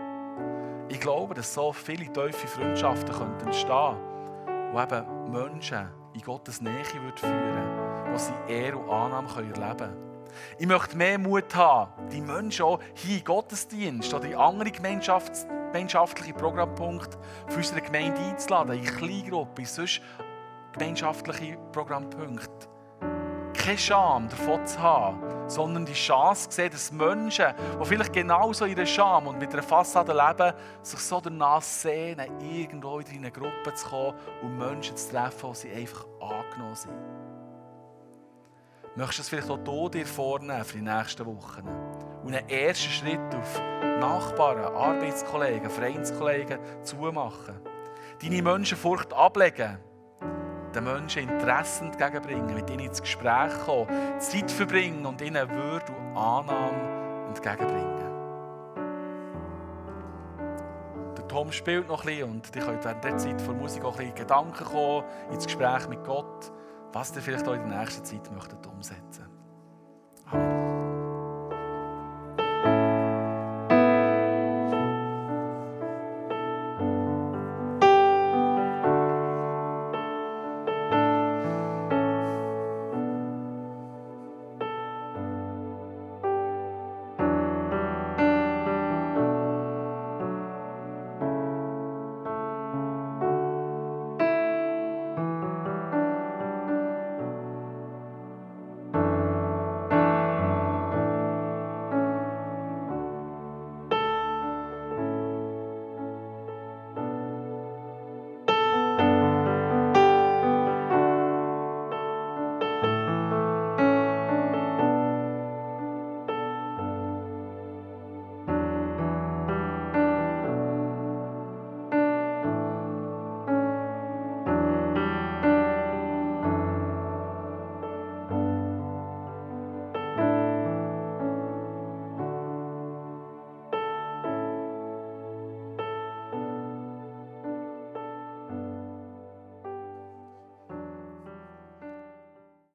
Ich 0.88 1.00
glaube, 1.00 1.34
dass 1.34 1.52
so 1.54 1.74
viele 1.74 2.06
tiefe 2.14 2.48
Freundschaften 2.48 3.16
entstehen 3.44 3.68
könnten, 3.68 4.74
wo 4.74 4.82
eben 4.82 5.32
Menschen 5.32 5.88
in 6.14 6.22
Gottes 6.22 6.62
Nähe 6.62 6.86
führen 6.86 7.12
würden, 7.22 8.14
wo 8.14 8.18
sie 8.18 8.34
Ehre 8.48 8.78
und 8.78 8.90
Annahme 8.90 9.28
erleben 9.30 9.78
können. 9.78 10.06
Ich 10.60 10.68
möchte 10.68 10.96
mehr 10.96 11.18
Mut 11.18 11.56
haben, 11.56 12.10
die 12.10 12.22
Menschen 12.22 12.66
auch 12.66 12.80
hier 12.94 13.18
in 13.18 13.24
Gottesdienst 13.24 14.14
oder 14.14 14.26
in 14.26 14.36
andere 14.36 14.70
gemeinschaftliche 14.70 16.34
Programmpunkte 16.34 17.18
für 17.48 17.58
unsere 17.58 17.82
Gemeinde 17.82 18.20
einzuladen, 18.22 18.78
in 18.78 18.86
Kleingruppen, 18.86 19.64
in 19.64 19.66
sonst 19.66 20.02
gemeinschaftliche 20.74 21.58
Programmpunkte. 21.72 22.68
Keine 23.66 23.80
Scham 23.80 24.30
davon 24.30 24.64
zu 24.68 24.80
haben, 24.80 25.50
sondern 25.50 25.88
die 25.88 25.94
Chance 25.94 26.50
zu 26.50 26.56
sehen, 26.56 26.70
dass 26.70 26.92
Menschen, 26.92 27.48
die 27.82 27.86
vielleicht 27.86 28.14
genauso 28.14 28.66
ihre 28.66 28.86
Scham 28.86 29.26
und 29.26 29.40
mit 29.40 29.54
einer 29.54 29.64
Fassade 29.64 30.14
leben, 30.14 30.54
sich 30.84 31.00
so 31.00 31.20
danach 31.20 31.64
sehnen, 31.64 32.30
irgendwo 32.40 33.00
in 33.00 33.08
eine 33.08 33.32
Gruppe 33.32 33.74
zu 33.74 33.90
kommen 33.90 34.14
und 34.44 34.56
Menschen 34.60 34.96
zu 34.96 35.10
treffen, 35.10 35.52
die 35.54 35.58
sie 35.58 35.74
einfach 35.74 36.06
angenommen 36.22 36.76
sind. 36.76 36.94
Möchtest 38.96 39.18
du 39.18 39.22
es 39.24 39.30
vielleicht 39.30 39.50
auch 39.50 39.64
du 39.64 39.90
dir 39.90 40.06
vornehmen 40.06 40.64
für 40.64 40.78
die 40.78 40.84
nächsten 40.84 41.26
Wochen? 41.26 41.68
Und 42.24 42.36
einen 42.36 42.48
ersten 42.48 42.92
Schritt 42.92 43.36
auf 43.36 43.60
Nachbarn, 44.00 44.76
Arbeitskollegen, 44.76 45.72
Vereinskollegen 45.72 46.60
zumachen. 46.84 47.60
Deine 48.22 48.44
Menschenfurcht 48.44 49.12
ablegen. 49.12 49.80
Den 50.76 50.84
Menschen 50.84 51.30
Interessen 51.30 51.88
entgegenbringen, 51.88 52.54
mit 52.54 52.70
ihnen 52.70 52.86
ins 52.86 53.02
Gespräch 53.02 53.54
kommen, 53.66 53.88
Zeit 54.20 54.52
verbringen 54.52 55.06
und 55.06 55.22
ihnen 55.22 55.50
Würde 55.50 55.92
und 55.94 56.18
Annahme 56.18 57.28
entgegenbringen. 57.30 57.96
Der 61.18 61.28
Tom 61.28 61.52
spielt 61.52 61.88
noch 61.88 62.02
ein 62.04 62.08
bisschen 62.08 62.30
und 62.30 62.56
ihr 62.56 62.62
könnt 62.62 62.84
während 62.84 63.04
der 63.04 63.18
Zeit 63.18 63.42
vor 63.42 63.54
Musik 63.54 63.86
auch 63.86 63.94
ein 63.94 63.98
bisschen 63.98 64.16
Gedanken 64.16 64.66
kommen, 64.66 65.06
ins 65.32 65.46
Gespräch 65.46 65.88
mit 65.88 66.04
Gott 66.04 66.52
was 66.96 67.14
ihr 67.14 67.22
vielleicht 67.22 67.46
auch 67.48 67.54
in 67.54 67.70
der 67.70 67.80
nächsten 67.80 68.06
Zeit 68.06 68.32
möchtet 68.32 68.66
umsetzen. 68.66 69.26
Amen. 70.32 70.65